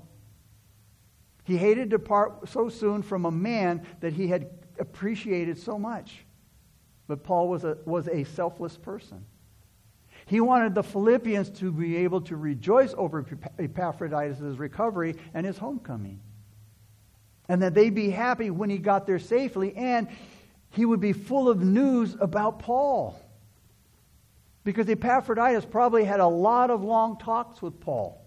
He 1.44 1.56
hated 1.56 1.90
to 1.90 1.98
part 1.98 2.48
so 2.48 2.68
soon 2.68 3.02
from 3.02 3.24
a 3.24 3.30
man 3.30 3.86
that 4.00 4.12
he 4.12 4.26
had 4.26 4.50
appreciated 4.78 5.58
so 5.58 5.78
much. 5.78 6.24
But 7.08 7.24
Paul 7.24 7.48
was 7.48 7.64
a, 7.64 7.78
was 7.86 8.06
a 8.06 8.24
selfless 8.24 8.76
person. 8.76 9.24
He 10.26 10.40
wanted 10.42 10.74
the 10.74 10.82
Philippians 10.82 11.48
to 11.58 11.72
be 11.72 11.96
able 11.96 12.20
to 12.22 12.36
rejoice 12.36 12.94
over 12.98 13.24
Epaphroditus' 13.58 14.58
recovery 14.58 15.16
and 15.32 15.46
his 15.46 15.56
homecoming. 15.56 16.20
And 17.48 17.62
that 17.62 17.72
they'd 17.72 17.94
be 17.94 18.10
happy 18.10 18.50
when 18.50 18.68
he 18.68 18.76
got 18.76 19.06
there 19.06 19.18
safely, 19.18 19.74
and 19.74 20.06
he 20.68 20.84
would 20.84 21.00
be 21.00 21.14
full 21.14 21.48
of 21.48 21.62
news 21.62 22.14
about 22.20 22.58
Paul. 22.58 23.18
Because 24.64 24.86
Epaphroditus 24.86 25.64
probably 25.64 26.04
had 26.04 26.20
a 26.20 26.26
lot 26.26 26.70
of 26.70 26.84
long 26.84 27.18
talks 27.18 27.62
with 27.62 27.80
Paul. 27.80 28.22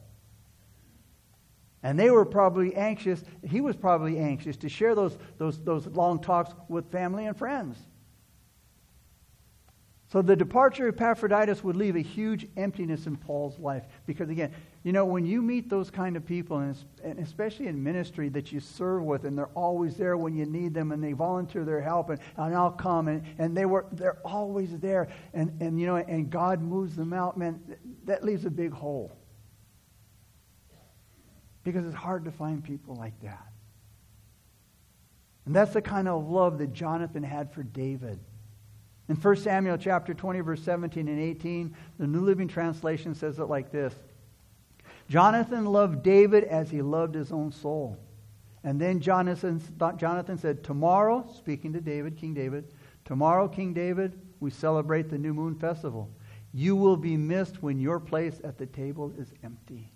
And 1.83 1.99
they 1.99 2.09
were 2.09 2.25
probably 2.25 2.73
anxious, 2.75 3.23
he 3.47 3.61
was 3.61 3.75
probably 3.75 4.17
anxious 4.17 4.57
to 4.57 4.69
share 4.69 4.95
those, 4.95 5.19
those, 5.37 5.59
those 5.63 5.85
long 5.85 6.19
talks 6.19 6.51
with 6.67 6.91
family 6.91 7.27
and 7.27 7.37
friends. 7.37 7.77
So 10.11 10.21
the 10.21 10.35
departure 10.35 10.89
of 10.89 10.95
Epaphroditus 10.95 11.63
would 11.63 11.77
leave 11.77 11.95
a 11.95 12.01
huge 12.01 12.45
emptiness 12.57 13.07
in 13.07 13.15
Paul's 13.15 13.57
life. 13.59 13.85
Because 14.05 14.29
again, 14.29 14.51
you 14.83 14.91
know, 14.91 15.05
when 15.05 15.25
you 15.25 15.41
meet 15.41 15.69
those 15.69 15.89
kind 15.89 16.17
of 16.17 16.25
people, 16.25 16.57
and 16.57 16.75
especially 17.17 17.67
in 17.67 17.81
ministry 17.81 18.27
that 18.27 18.51
you 18.51 18.59
serve 18.59 19.03
with, 19.03 19.23
and 19.23 19.37
they're 19.37 19.45
always 19.55 19.95
there 19.95 20.17
when 20.17 20.35
you 20.35 20.45
need 20.45 20.73
them, 20.73 20.91
and 20.91 21.01
they 21.01 21.13
volunteer 21.13 21.63
their 21.63 21.79
help, 21.79 22.09
and, 22.09 22.19
and 22.35 22.53
I'll 22.53 22.71
come, 22.71 23.07
and, 23.07 23.23
and 23.37 23.55
they 23.55 23.63
were, 23.63 23.85
they're 23.93 24.19
always 24.25 24.77
there, 24.79 25.07
and, 25.33 25.61
and, 25.61 25.79
you 25.79 25.85
know, 25.85 25.95
and 25.95 26.29
God 26.29 26.61
moves 26.61 26.93
them 26.97 27.13
out, 27.13 27.37
man, 27.37 27.61
that 28.03 28.21
leaves 28.21 28.43
a 28.43 28.51
big 28.51 28.73
hole. 28.73 29.15
Because 31.63 31.85
it's 31.85 31.95
hard 31.95 32.25
to 32.25 32.31
find 32.31 32.61
people 32.61 32.95
like 32.95 33.17
that. 33.21 33.47
And 35.45 35.55
that's 35.55 35.71
the 35.71 35.81
kind 35.81 36.09
of 36.09 36.27
love 36.27 36.57
that 36.57 36.73
Jonathan 36.73 37.23
had 37.23 37.53
for 37.53 37.63
David. 37.63 38.19
In 39.11 39.17
1 39.17 39.35
Samuel 39.35 39.77
chapter 39.77 40.13
20, 40.13 40.39
verse 40.39 40.63
17 40.63 41.05
and 41.09 41.19
18, 41.19 41.75
the 41.99 42.07
New 42.07 42.21
Living 42.21 42.47
Translation 42.47 43.13
says 43.13 43.39
it 43.39 43.49
like 43.49 43.69
this 43.69 43.93
Jonathan 45.09 45.65
loved 45.65 46.01
David 46.01 46.45
as 46.45 46.71
he 46.71 46.81
loved 46.81 47.13
his 47.13 47.33
own 47.33 47.51
soul. 47.51 47.97
And 48.63 48.79
then 48.79 49.01
Jonathan, 49.01 49.61
Jonathan 49.97 50.37
said, 50.37 50.63
Tomorrow, 50.63 51.27
speaking 51.35 51.73
to 51.73 51.81
David, 51.81 52.15
King 52.15 52.33
David, 52.33 52.73
tomorrow, 53.03 53.49
King 53.49 53.73
David, 53.73 54.17
we 54.39 54.49
celebrate 54.49 55.09
the 55.09 55.17
new 55.17 55.33
moon 55.33 55.55
festival. 55.55 56.09
You 56.53 56.77
will 56.77 56.95
be 56.95 57.17
missed 57.17 57.61
when 57.61 57.81
your 57.81 57.99
place 57.99 58.39
at 58.45 58.57
the 58.57 58.65
table 58.65 59.11
is 59.17 59.33
empty. 59.43 59.91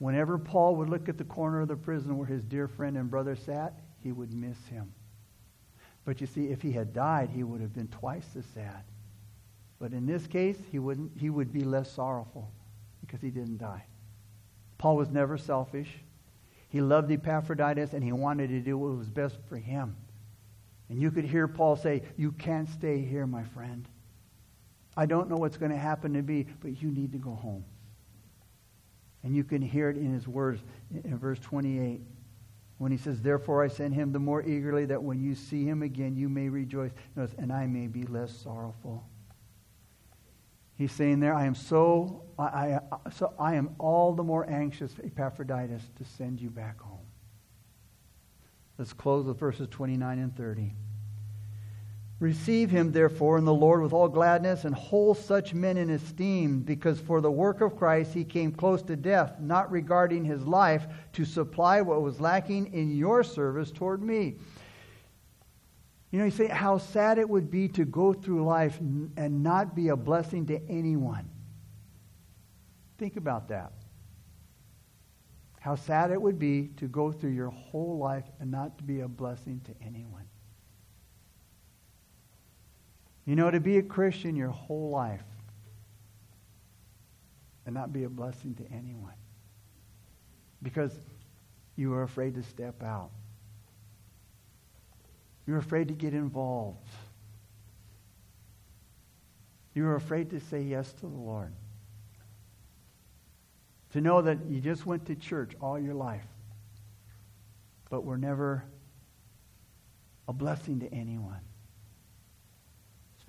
Whenever 0.00 0.36
Paul 0.36 0.76
would 0.76 0.90
look 0.90 1.08
at 1.08 1.16
the 1.16 1.24
corner 1.24 1.62
of 1.62 1.68
the 1.68 1.76
prison 1.76 2.18
where 2.18 2.26
his 2.26 2.44
dear 2.44 2.68
friend 2.68 2.98
and 2.98 3.10
brother 3.10 3.36
sat, 3.36 3.80
he 4.00 4.12
would 4.12 4.34
miss 4.34 4.58
him. 4.66 4.92
But 6.04 6.20
you 6.20 6.26
see, 6.26 6.46
if 6.46 6.62
he 6.62 6.72
had 6.72 6.92
died, 6.92 7.30
he 7.30 7.42
would 7.42 7.60
have 7.60 7.74
been 7.74 7.88
twice 7.88 8.28
as 8.36 8.44
sad. 8.54 8.84
But 9.78 9.92
in 9.92 10.06
this 10.06 10.26
case, 10.26 10.58
he, 10.70 10.78
wouldn't, 10.78 11.12
he 11.18 11.30
would 11.30 11.52
be 11.52 11.64
less 11.64 11.90
sorrowful 11.90 12.50
because 13.00 13.20
he 13.20 13.30
didn't 13.30 13.58
die. 13.58 13.84
Paul 14.78 14.96
was 14.96 15.10
never 15.10 15.36
selfish. 15.36 15.88
He 16.68 16.80
loved 16.80 17.10
Epaphroditus 17.10 17.92
and 17.92 18.02
he 18.02 18.12
wanted 18.12 18.48
to 18.48 18.60
do 18.60 18.78
what 18.78 18.96
was 18.96 19.10
best 19.10 19.36
for 19.48 19.56
him. 19.56 19.96
And 20.88 21.00
you 21.00 21.10
could 21.10 21.24
hear 21.24 21.46
Paul 21.48 21.76
say, 21.76 22.02
You 22.16 22.32
can't 22.32 22.68
stay 22.68 22.98
here, 22.98 23.26
my 23.26 23.44
friend. 23.44 23.86
I 24.96 25.06
don't 25.06 25.28
know 25.28 25.36
what's 25.36 25.56
going 25.56 25.70
to 25.70 25.78
happen 25.78 26.14
to 26.14 26.22
me, 26.22 26.46
but 26.60 26.82
you 26.82 26.90
need 26.90 27.12
to 27.12 27.18
go 27.18 27.34
home. 27.34 27.64
And 29.22 29.36
you 29.36 29.44
can 29.44 29.62
hear 29.62 29.88
it 29.90 29.96
in 29.96 30.12
his 30.12 30.26
words 30.26 30.62
in 31.04 31.16
verse 31.18 31.38
28 31.38 32.00
when 32.80 32.90
he 32.90 32.96
says, 32.96 33.20
Therefore 33.20 33.62
I 33.62 33.68
send 33.68 33.92
him 33.92 34.10
the 34.10 34.18
more 34.18 34.40
eagerly 34.40 34.86
that 34.86 35.02
when 35.02 35.20
you 35.20 35.34
see 35.34 35.66
him 35.66 35.82
again 35.82 36.16
you 36.16 36.30
may 36.30 36.48
rejoice, 36.48 36.92
and 37.36 37.52
I 37.52 37.66
may 37.66 37.86
be 37.88 38.04
less 38.04 38.34
sorrowful. 38.34 39.06
He's 40.76 40.90
saying 40.90 41.20
there, 41.20 41.34
I 41.34 41.44
am 41.44 41.54
so 41.54 42.22
I, 42.38 42.78
I, 42.90 43.10
so 43.10 43.34
I 43.38 43.56
am 43.56 43.74
all 43.78 44.14
the 44.14 44.24
more 44.24 44.48
anxious, 44.48 44.94
Epaphroditus, 45.04 45.82
to 45.98 46.04
send 46.06 46.40
you 46.40 46.48
back 46.48 46.80
home. 46.80 47.04
Let's 48.78 48.94
close 48.94 49.26
with 49.26 49.38
verses 49.38 49.68
29 49.70 50.18
and 50.18 50.34
30. 50.34 50.72
Receive 52.20 52.70
him, 52.70 52.92
therefore, 52.92 53.38
in 53.38 53.46
the 53.46 53.54
Lord 53.54 53.80
with 53.80 53.94
all 53.94 54.06
gladness, 54.06 54.64
and 54.64 54.74
hold 54.74 55.16
such 55.16 55.54
men 55.54 55.78
in 55.78 55.88
esteem, 55.88 56.60
because 56.60 57.00
for 57.00 57.22
the 57.22 57.30
work 57.30 57.62
of 57.62 57.76
Christ 57.76 58.12
he 58.12 58.24
came 58.24 58.52
close 58.52 58.82
to 58.82 58.94
death, 58.94 59.40
not 59.40 59.70
regarding 59.70 60.26
his 60.26 60.44
life, 60.44 60.86
to 61.14 61.24
supply 61.24 61.80
what 61.80 62.02
was 62.02 62.20
lacking 62.20 62.74
in 62.74 62.94
your 62.94 63.24
service 63.24 63.70
toward 63.70 64.02
me. 64.02 64.36
You 66.10 66.18
know, 66.18 66.26
you 66.26 66.30
say 66.30 66.48
how 66.48 66.76
sad 66.76 67.18
it 67.18 67.28
would 67.28 67.50
be 67.50 67.68
to 67.68 67.86
go 67.86 68.12
through 68.12 68.44
life 68.44 68.78
and 68.80 69.42
not 69.42 69.74
be 69.74 69.88
a 69.88 69.96
blessing 69.96 70.44
to 70.46 70.60
anyone. 70.68 71.26
Think 72.98 73.16
about 73.16 73.48
that. 73.48 73.72
How 75.58 75.74
sad 75.74 76.10
it 76.10 76.20
would 76.20 76.38
be 76.38 76.68
to 76.76 76.86
go 76.86 77.12
through 77.12 77.30
your 77.30 77.50
whole 77.50 77.96
life 77.96 78.24
and 78.40 78.50
not 78.50 78.76
to 78.78 78.84
be 78.84 79.00
a 79.00 79.08
blessing 79.08 79.62
to 79.64 79.86
anyone. 79.86 80.19
You 83.26 83.36
know, 83.36 83.50
to 83.50 83.60
be 83.60 83.78
a 83.78 83.82
Christian 83.82 84.34
your 84.36 84.48
whole 84.48 84.90
life 84.90 85.22
and 87.66 87.74
not 87.74 87.92
be 87.92 88.04
a 88.04 88.08
blessing 88.08 88.54
to 88.56 88.64
anyone 88.72 89.14
because 90.62 90.92
you 91.76 91.92
are 91.94 92.02
afraid 92.02 92.34
to 92.34 92.42
step 92.42 92.82
out. 92.82 93.10
You're 95.46 95.58
afraid 95.58 95.88
to 95.88 95.94
get 95.94 96.14
involved. 96.14 96.78
You're 99.74 99.96
afraid 99.96 100.30
to 100.30 100.40
say 100.40 100.62
yes 100.62 100.92
to 100.94 101.02
the 101.02 101.08
Lord. 101.08 101.52
To 103.92 104.00
know 104.00 104.22
that 104.22 104.38
you 104.48 104.60
just 104.60 104.86
went 104.86 105.06
to 105.06 105.14
church 105.14 105.52
all 105.60 105.78
your 105.78 105.94
life, 105.94 106.26
but 107.88 108.04
were 108.04 108.18
never 108.18 108.64
a 110.28 110.32
blessing 110.32 110.80
to 110.80 110.92
anyone 110.92 111.40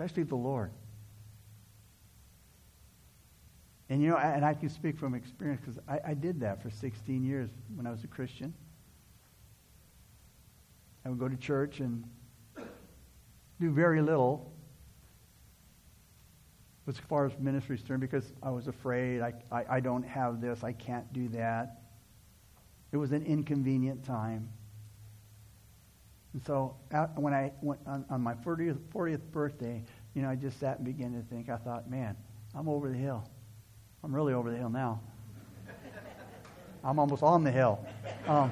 especially 0.01 0.23
the 0.23 0.35
Lord. 0.35 0.71
And 3.89 4.01
you 4.01 4.09
know, 4.09 4.17
and 4.17 4.43
I 4.43 4.53
can 4.53 4.69
speak 4.69 4.97
from 4.97 5.13
experience 5.13 5.61
because 5.61 5.79
I, 5.87 6.11
I, 6.11 6.13
did 6.13 6.39
that 6.39 6.63
for 6.63 6.69
16 6.71 7.23
years 7.23 7.49
when 7.75 7.85
I 7.85 7.91
was 7.91 8.03
a 8.03 8.07
Christian. 8.07 8.53
I 11.05 11.09
would 11.09 11.19
go 11.19 11.27
to 11.27 11.35
church 11.35 11.81
and 11.81 12.03
do 13.59 13.69
very 13.69 14.01
little 14.01 14.51
as 16.87 16.97
far 16.97 17.27
as 17.27 17.33
ministry 17.37 17.75
is 17.75 17.81
concerned 17.81 18.01
because 18.01 18.33
I 18.41 18.49
was 18.49 18.67
afraid. 18.67 19.21
I, 19.21 19.33
I, 19.51 19.65
I 19.69 19.79
don't 19.81 20.03
have 20.03 20.41
this. 20.41 20.63
I 20.63 20.71
can't 20.71 21.11
do 21.13 21.27
that. 21.29 21.81
It 22.91 22.97
was 22.97 23.11
an 23.11 23.23
inconvenient 23.25 24.03
time. 24.03 24.49
And 26.33 26.43
so 26.45 26.75
when 27.15 27.33
I 27.33 27.51
went 27.61 27.81
on, 27.85 28.05
on 28.09 28.21
my 28.21 28.33
40th, 28.35 28.77
40th 28.93 29.21
birthday, 29.31 29.83
you 30.13 30.21
know, 30.21 30.29
I 30.29 30.35
just 30.35 30.59
sat 30.59 30.77
and 30.77 30.85
began 30.85 31.13
to 31.13 31.21
think. 31.29 31.49
I 31.49 31.57
thought, 31.57 31.89
man, 31.89 32.15
I'm 32.55 32.69
over 32.69 32.89
the 32.89 32.97
hill. 32.97 33.23
I'm 34.03 34.15
really 34.15 34.33
over 34.33 34.49
the 34.49 34.57
hill 34.57 34.69
now. 34.69 35.01
I'm 36.83 36.99
almost 36.99 37.21
on 37.21 37.43
the 37.43 37.51
hill. 37.51 37.85
Um, 38.27 38.51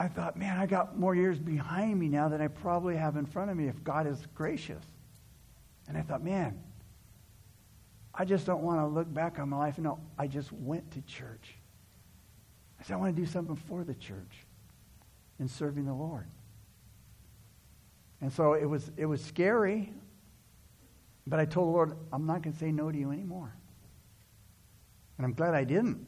I 0.00 0.06
thought, 0.06 0.36
man, 0.36 0.56
I 0.56 0.66
got 0.66 0.96
more 0.96 1.16
years 1.16 1.40
behind 1.40 1.98
me 1.98 2.08
now 2.08 2.28
than 2.28 2.40
I 2.40 2.46
probably 2.46 2.96
have 2.96 3.16
in 3.16 3.26
front 3.26 3.50
of 3.50 3.56
me 3.56 3.66
if 3.66 3.82
God 3.82 4.06
is 4.06 4.24
gracious. 4.34 4.84
And 5.88 5.98
I 5.98 6.02
thought, 6.02 6.22
man, 6.22 6.60
I 8.14 8.24
just 8.24 8.46
don't 8.46 8.62
want 8.62 8.80
to 8.80 8.86
look 8.86 9.12
back 9.12 9.40
on 9.40 9.48
my 9.48 9.58
life. 9.58 9.78
No, 9.78 9.98
I 10.16 10.28
just 10.28 10.52
went 10.52 10.92
to 10.92 11.00
church. 11.02 11.54
I 12.78 12.84
said, 12.84 12.94
I 12.94 12.96
want 12.96 13.16
to 13.16 13.20
do 13.20 13.26
something 13.26 13.56
for 13.56 13.82
the 13.82 13.94
church 13.94 14.46
in 15.38 15.48
serving 15.48 15.86
the 15.86 15.94
Lord. 15.94 16.26
And 18.20 18.32
so 18.32 18.54
it 18.54 18.64
was, 18.64 18.90
it 18.96 19.06
was 19.06 19.22
scary, 19.22 19.92
but 21.26 21.38
I 21.38 21.44
told 21.44 21.68
the 21.68 21.72
Lord, 21.72 21.96
I'm 22.12 22.26
not 22.26 22.42
going 22.42 22.52
to 22.52 22.58
say 22.58 22.72
no 22.72 22.90
to 22.90 22.98
you 22.98 23.12
anymore. 23.12 23.54
And 25.16 25.24
I'm 25.24 25.34
glad 25.34 25.54
I 25.54 25.64
didn't. 25.64 26.04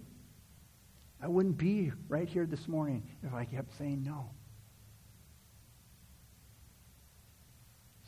I 1.22 1.28
wouldn't 1.28 1.58
be 1.58 1.92
right 2.08 2.28
here 2.28 2.46
this 2.46 2.66
morning 2.66 3.02
if 3.22 3.34
I 3.34 3.44
kept 3.44 3.76
saying 3.76 4.02
no. 4.02 4.30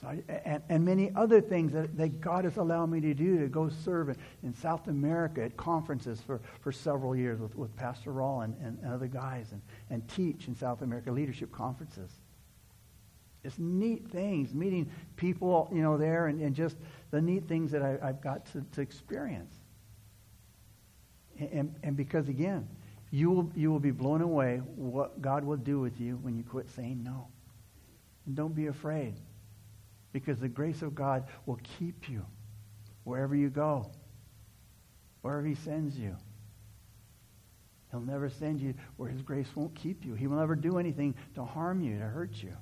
So 0.02 0.20
and, 0.44 0.62
and, 0.68 0.84
many 0.84 1.12
other 1.14 1.40
things 1.40 1.72
that, 1.72 1.96
that, 1.96 2.20
God 2.20 2.44
has 2.44 2.56
allowed 2.56 2.86
me 2.86 3.00
to 3.00 3.14
do 3.14 3.38
to 3.38 3.46
go 3.46 3.68
serve 3.68 4.08
in, 4.08 4.16
in, 4.42 4.52
South 4.52 4.88
America 4.88 5.44
at 5.44 5.56
conferences 5.56 6.20
for, 6.20 6.40
for 6.60 6.72
several 6.72 7.14
years 7.14 7.38
with, 7.38 7.54
with 7.54 7.74
Pastor 7.76 8.10
Rawl 8.10 8.44
and, 8.44 8.56
and, 8.62 8.92
other 8.92 9.06
guys 9.06 9.52
and, 9.52 9.62
and 9.90 10.06
teach 10.08 10.48
in 10.48 10.56
South 10.56 10.82
America 10.82 11.12
leadership 11.12 11.52
conferences. 11.52 12.10
It's 13.44 13.58
neat 13.60 14.08
things, 14.08 14.52
meeting 14.52 14.90
people, 15.14 15.70
you 15.72 15.82
know, 15.82 15.96
there 15.96 16.26
and, 16.26 16.40
and 16.40 16.54
just 16.54 16.76
the 17.12 17.20
neat 17.20 17.46
things 17.46 17.70
that 17.70 17.82
I, 17.82 18.06
have 18.06 18.20
got 18.20 18.46
to, 18.52 18.64
to 18.72 18.80
experience. 18.80 19.54
And, 21.38 21.74
and 21.84 21.96
because, 21.96 22.28
again, 22.28 22.68
you 23.12 23.30
will, 23.30 23.52
you 23.54 23.70
will 23.70 23.80
be 23.80 23.92
blown 23.92 24.20
away 24.20 24.58
what 24.74 25.22
God 25.22 25.44
will 25.44 25.56
do 25.56 25.78
with 25.78 26.00
you 26.00 26.16
when 26.22 26.36
you 26.36 26.42
quit 26.42 26.68
saying 26.70 27.04
no. 27.04 27.28
And 28.26 28.34
don't 28.34 28.54
be 28.54 28.66
afraid 28.66 29.14
because 30.12 30.38
the 30.38 30.48
grace 30.48 30.82
of 30.82 30.94
God 30.94 31.24
will 31.46 31.58
keep 31.78 32.08
you 32.08 32.24
wherever 33.04 33.34
you 33.34 33.48
go, 33.48 33.90
wherever 35.22 35.46
He 35.46 35.54
sends 35.54 35.98
you. 35.98 36.16
He'll 37.90 38.00
never 38.00 38.30
send 38.30 38.60
you 38.60 38.74
where 38.96 39.10
His 39.10 39.22
grace 39.22 39.48
won't 39.54 39.74
keep 39.74 40.04
you. 40.04 40.14
He 40.14 40.26
will 40.26 40.38
never 40.38 40.54
do 40.54 40.78
anything 40.78 41.14
to 41.34 41.44
harm 41.44 41.82
you, 41.82 41.98
to 41.98 42.04
hurt 42.04 42.42
you. 42.42 42.52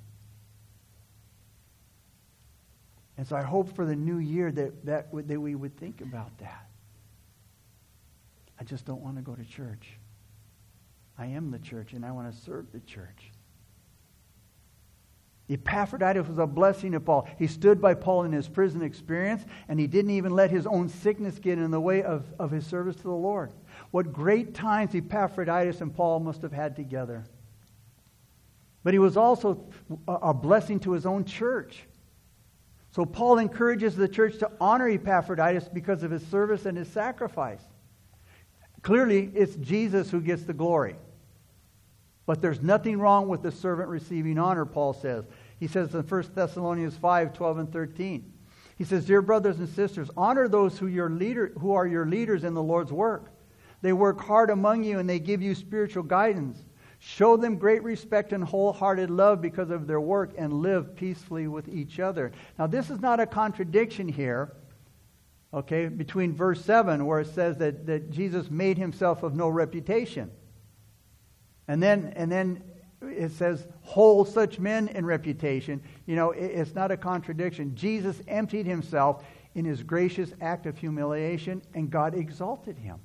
And 3.17 3.27
so 3.27 3.35
I 3.35 3.43
hope 3.43 3.75
for 3.75 3.85
the 3.85 3.95
new 3.95 4.17
year 4.17 4.51
that, 4.51 4.85
that, 4.85 5.11
that 5.27 5.39
we 5.39 5.55
would 5.55 5.77
think 5.77 6.01
about 6.01 6.37
that. 6.39 6.67
I 8.59 8.63
just 8.63 8.85
don't 8.85 9.01
want 9.01 9.17
to 9.17 9.21
go 9.21 9.35
to 9.35 9.43
church. 9.43 9.89
I 11.17 11.27
am 11.27 11.51
the 11.51 11.59
church, 11.59 11.93
and 11.93 12.05
I 12.05 12.11
want 12.11 12.33
to 12.33 12.41
serve 12.41 12.71
the 12.71 12.79
church. 12.79 13.31
Epaphroditus 15.51 16.27
was 16.27 16.37
a 16.37 16.47
blessing 16.47 16.93
to 16.93 16.99
Paul. 16.99 17.27
He 17.37 17.45
stood 17.47 17.81
by 17.81 17.93
Paul 17.93 18.23
in 18.23 18.31
his 18.31 18.47
prison 18.47 18.81
experience, 18.81 19.43
and 19.67 19.79
he 19.79 19.85
didn't 19.85 20.11
even 20.11 20.33
let 20.33 20.49
his 20.49 20.65
own 20.65 20.87
sickness 20.87 21.39
get 21.39 21.57
in 21.57 21.71
the 21.71 21.81
way 21.81 22.03
of, 22.03 22.25
of 22.39 22.51
his 22.51 22.65
service 22.65 22.95
to 22.97 23.03
the 23.03 23.09
Lord. 23.11 23.51
What 23.91 24.13
great 24.13 24.53
times 24.53 24.95
Epaphroditus 24.95 25.81
and 25.81 25.93
Paul 25.93 26.21
must 26.21 26.41
have 26.41 26.53
had 26.53 26.75
together. 26.75 27.25
But 28.83 28.93
he 28.93 28.99
was 28.99 29.17
also 29.17 29.65
a 30.07 30.33
blessing 30.33 30.79
to 30.81 30.93
his 30.93 31.05
own 31.05 31.25
church. 31.25 31.83
So 32.91 33.05
Paul 33.05 33.37
encourages 33.37 33.95
the 33.95 34.07
church 34.07 34.39
to 34.39 34.51
honor 34.59 34.87
Epaphroditus 34.87 35.69
because 35.69 36.03
of 36.03 36.11
his 36.11 36.25
service 36.27 36.65
and 36.65 36.77
his 36.77 36.87
sacrifice. 36.87 37.61
Clearly, 38.81 39.31
it's 39.35 39.55
Jesus 39.57 40.09
who 40.09 40.21
gets 40.21 40.43
the 40.43 40.53
glory. 40.53 40.95
But 42.25 42.41
there's 42.41 42.61
nothing 42.61 42.99
wrong 42.99 43.27
with 43.27 43.41
the 43.43 43.51
servant 43.51 43.89
receiving 43.89 44.37
honor, 44.37 44.65
Paul 44.65 44.93
says. 44.93 45.25
He 45.61 45.67
says 45.67 45.93
in 45.93 46.01
1 46.01 46.23
Thessalonians 46.33 46.97
5 46.97 47.33
12 47.33 47.57
and 47.59 47.71
13. 47.71 48.33
He 48.79 48.83
says, 48.83 49.05
Dear 49.05 49.21
brothers 49.21 49.59
and 49.59 49.69
sisters, 49.69 50.09
honor 50.17 50.47
those 50.47 50.79
who, 50.79 50.87
your 50.87 51.11
leader, 51.11 51.53
who 51.59 51.73
are 51.73 51.85
your 51.85 52.07
leaders 52.07 52.43
in 52.43 52.55
the 52.55 52.63
Lord's 52.63 52.91
work. 52.91 53.31
They 53.83 53.93
work 53.93 54.19
hard 54.19 54.49
among 54.49 54.83
you 54.83 54.97
and 54.97 55.07
they 55.07 55.19
give 55.19 55.39
you 55.39 55.53
spiritual 55.53 56.01
guidance. 56.01 56.57
Show 56.97 57.37
them 57.37 57.59
great 57.59 57.83
respect 57.83 58.33
and 58.33 58.43
wholehearted 58.43 59.11
love 59.11 59.39
because 59.39 59.69
of 59.69 59.85
their 59.85 60.01
work 60.01 60.33
and 60.35 60.51
live 60.51 60.95
peacefully 60.95 61.47
with 61.47 61.69
each 61.69 61.99
other. 61.99 62.31
Now, 62.57 62.65
this 62.65 62.89
is 62.89 62.99
not 62.99 63.19
a 63.19 63.27
contradiction 63.27 64.07
here, 64.07 64.53
okay, 65.53 65.89
between 65.89 66.33
verse 66.33 66.65
7, 66.65 67.05
where 67.05 67.19
it 67.19 67.27
says 67.27 67.57
that, 67.57 67.85
that 67.85 68.09
Jesus 68.09 68.49
made 68.49 68.79
himself 68.79 69.21
of 69.21 69.35
no 69.35 69.47
reputation. 69.47 70.31
And 71.67 71.83
then, 71.83 72.13
and 72.15 72.31
then 72.31 72.63
it 73.01 73.31
says, 73.31 73.67
hold 73.81 74.27
such 74.27 74.59
men 74.59 74.87
in 74.89 75.05
reputation. 75.05 75.81
You 76.05 76.15
know, 76.15 76.31
it's 76.31 76.75
not 76.75 76.91
a 76.91 76.97
contradiction. 76.97 77.75
Jesus 77.75 78.21
emptied 78.27 78.65
himself 78.65 79.23
in 79.55 79.65
his 79.65 79.83
gracious 79.83 80.31
act 80.39 80.65
of 80.65 80.77
humiliation, 80.77 81.61
and 81.73 81.89
God 81.89 82.15
exalted 82.15 82.77
him. 82.77 82.99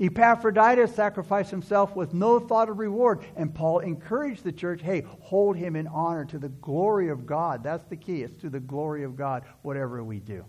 Epaphroditus 0.00 0.94
sacrificed 0.94 1.50
himself 1.50 1.96
with 1.96 2.14
no 2.14 2.38
thought 2.38 2.68
of 2.68 2.78
reward, 2.78 3.24
and 3.34 3.52
Paul 3.52 3.80
encouraged 3.80 4.44
the 4.44 4.52
church 4.52 4.80
hey, 4.80 5.04
hold 5.20 5.56
him 5.56 5.74
in 5.74 5.88
honor 5.88 6.24
to 6.26 6.38
the 6.38 6.48
glory 6.48 7.08
of 7.08 7.26
God. 7.26 7.64
That's 7.64 7.84
the 7.86 7.96
key. 7.96 8.22
It's 8.22 8.40
to 8.42 8.48
the 8.48 8.60
glory 8.60 9.02
of 9.02 9.16
God, 9.16 9.42
whatever 9.62 10.04
we 10.04 10.20
do. 10.20 10.44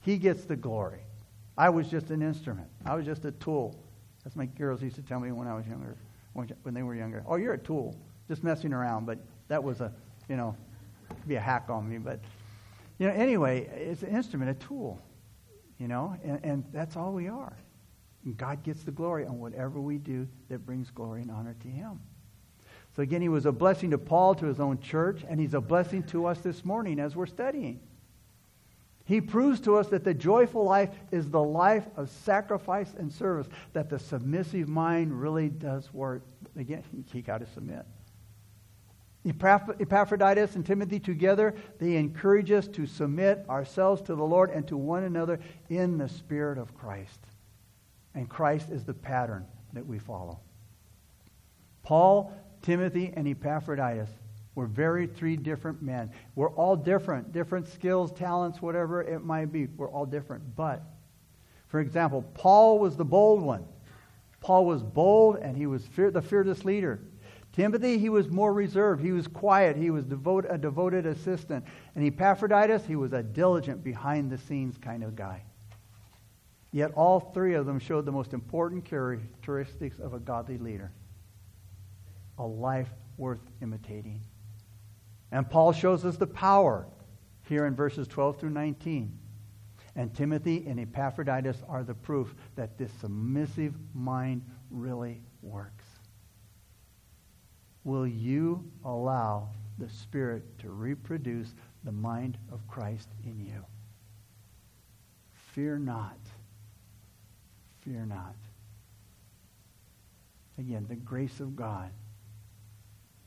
He 0.00 0.16
gets 0.16 0.44
the 0.44 0.56
glory. 0.56 1.00
I 1.58 1.68
was 1.68 1.88
just 1.88 2.10
an 2.10 2.22
instrument, 2.22 2.68
I 2.86 2.94
was 2.94 3.04
just 3.04 3.26
a 3.26 3.32
tool. 3.32 3.78
That's 4.24 4.34
my 4.34 4.46
girls 4.46 4.82
used 4.82 4.96
to 4.96 5.02
tell 5.02 5.20
me 5.20 5.30
when 5.30 5.46
I 5.46 5.54
was 5.54 5.66
younger 5.66 5.96
when 6.36 6.74
they 6.74 6.82
were 6.82 6.94
younger. 6.94 7.24
Oh, 7.26 7.36
you're 7.36 7.54
a 7.54 7.58
tool, 7.58 7.96
just 8.28 8.44
messing 8.44 8.72
around. 8.72 9.06
But 9.06 9.18
that 9.48 9.62
was 9.62 9.80
a, 9.80 9.92
you 10.28 10.36
know, 10.36 10.56
be 11.26 11.36
a 11.36 11.40
hack 11.40 11.66
on 11.68 11.88
me. 11.88 11.98
But, 11.98 12.20
you 12.98 13.06
know, 13.06 13.14
anyway, 13.14 13.66
it's 13.74 14.02
an 14.02 14.08
instrument, 14.08 14.50
a 14.50 14.54
tool, 14.54 15.00
you 15.78 15.88
know, 15.88 16.16
and, 16.22 16.40
and 16.44 16.64
that's 16.72 16.96
all 16.96 17.12
we 17.12 17.28
are. 17.28 17.56
And 18.24 18.36
God 18.36 18.62
gets 18.62 18.82
the 18.82 18.90
glory 18.90 19.24
on 19.24 19.38
whatever 19.38 19.80
we 19.80 19.98
do 19.98 20.28
that 20.48 20.66
brings 20.66 20.90
glory 20.90 21.22
and 21.22 21.30
honor 21.30 21.54
to 21.60 21.68
Him. 21.68 22.00
So 22.96 23.02
again, 23.02 23.20
he 23.20 23.28
was 23.28 23.44
a 23.44 23.52
blessing 23.52 23.90
to 23.90 23.98
Paul, 23.98 24.34
to 24.36 24.46
his 24.46 24.58
own 24.58 24.80
church, 24.80 25.22
and 25.28 25.38
he's 25.38 25.52
a 25.52 25.60
blessing 25.60 26.02
to 26.04 26.24
us 26.24 26.38
this 26.38 26.64
morning 26.64 26.98
as 26.98 27.14
we're 27.14 27.26
studying. 27.26 27.78
He 29.06 29.20
proves 29.20 29.60
to 29.60 29.76
us 29.76 29.88
that 29.88 30.02
the 30.02 30.12
joyful 30.12 30.64
life 30.64 30.90
is 31.12 31.30
the 31.30 31.42
life 31.42 31.86
of 31.96 32.10
sacrifice 32.10 32.92
and 32.98 33.10
service, 33.10 33.46
that 33.72 33.88
the 33.88 34.00
submissive 34.00 34.68
mind 34.68 35.18
really 35.18 35.48
does 35.48 35.94
work. 35.94 36.22
Again, 36.58 36.82
he 37.12 37.22
got 37.22 37.38
to 37.38 37.46
submit. 37.46 37.86
Epaphroditus 39.24 40.56
and 40.56 40.66
Timothy 40.66 40.98
together, 40.98 41.54
they 41.78 41.96
encourage 41.96 42.50
us 42.50 42.66
to 42.68 42.84
submit 42.84 43.44
ourselves 43.48 44.02
to 44.02 44.16
the 44.16 44.24
Lord 44.24 44.50
and 44.50 44.66
to 44.68 44.76
one 44.76 45.04
another 45.04 45.38
in 45.68 45.98
the 45.98 46.08
Spirit 46.08 46.58
of 46.58 46.76
Christ. 46.76 47.20
And 48.14 48.28
Christ 48.28 48.70
is 48.70 48.84
the 48.84 48.94
pattern 48.94 49.46
that 49.72 49.86
we 49.86 50.00
follow. 50.00 50.40
Paul, 51.84 52.32
Timothy, 52.62 53.12
and 53.14 53.28
Epaphroditus 53.28 54.10
we're 54.56 54.66
very 54.66 55.06
three 55.06 55.36
different 55.36 55.82
men. 55.82 56.10
We're 56.34 56.50
all 56.50 56.76
different, 56.76 57.30
different 57.30 57.68
skills, 57.68 58.10
talents, 58.10 58.62
whatever 58.62 59.02
it 59.02 59.22
might 59.22 59.52
be. 59.52 59.66
We're 59.66 59.90
all 59.90 60.06
different. 60.06 60.56
But, 60.56 60.82
for 61.68 61.78
example, 61.78 62.22
Paul 62.32 62.78
was 62.78 62.96
the 62.96 63.04
bold 63.04 63.42
one. 63.42 63.66
Paul 64.40 64.64
was 64.64 64.82
bold 64.82 65.36
and 65.36 65.56
he 65.56 65.66
was 65.66 65.86
fear, 65.86 66.10
the 66.10 66.22
fearless 66.22 66.64
leader. 66.64 67.00
Timothy, 67.52 67.98
he 67.98 68.08
was 68.08 68.28
more 68.28 68.52
reserved. 68.52 69.02
He 69.02 69.12
was 69.12 69.28
quiet. 69.28 69.76
He 69.76 69.90
was 69.90 70.06
devote, 70.06 70.46
a 70.48 70.56
devoted 70.56 71.04
assistant. 71.04 71.66
And 71.94 72.02
Epaphroditus, 72.02 72.86
he 72.86 72.96
was 72.96 73.12
a 73.12 73.22
diligent, 73.22 73.84
behind 73.84 74.30
the 74.30 74.38
scenes 74.38 74.78
kind 74.78 75.04
of 75.04 75.14
guy. 75.14 75.42
Yet 76.72 76.92
all 76.94 77.20
three 77.20 77.54
of 77.54 77.66
them 77.66 77.78
showed 77.78 78.06
the 78.06 78.12
most 78.12 78.32
important 78.32 78.86
characteristics 78.86 79.98
of 79.98 80.14
a 80.14 80.18
godly 80.18 80.56
leader 80.56 80.92
a 82.38 82.46
life 82.46 82.90
worth 83.16 83.40
imitating. 83.62 84.20
And 85.32 85.48
Paul 85.48 85.72
shows 85.72 86.04
us 86.04 86.16
the 86.16 86.26
power 86.26 86.86
here 87.48 87.66
in 87.66 87.74
verses 87.74 88.06
12 88.08 88.38
through 88.38 88.50
19. 88.50 89.18
And 89.94 90.14
Timothy 90.14 90.66
and 90.66 90.78
Epaphroditus 90.78 91.62
are 91.68 91.82
the 91.82 91.94
proof 91.94 92.34
that 92.54 92.76
this 92.76 92.90
submissive 93.00 93.74
mind 93.94 94.42
really 94.70 95.22
works. 95.42 95.84
Will 97.84 98.06
you 98.06 98.64
allow 98.84 99.48
the 99.78 99.88
Spirit 99.88 100.58
to 100.58 100.70
reproduce 100.70 101.54
the 101.84 101.92
mind 101.92 102.36
of 102.52 102.66
Christ 102.68 103.08
in 103.24 103.40
you? 103.40 103.64
Fear 105.54 105.78
not. 105.78 106.18
Fear 107.80 108.06
not. 108.06 108.34
Again, 110.58 110.86
the 110.88 110.96
grace 110.96 111.40
of 111.40 111.56
God. 111.56 111.90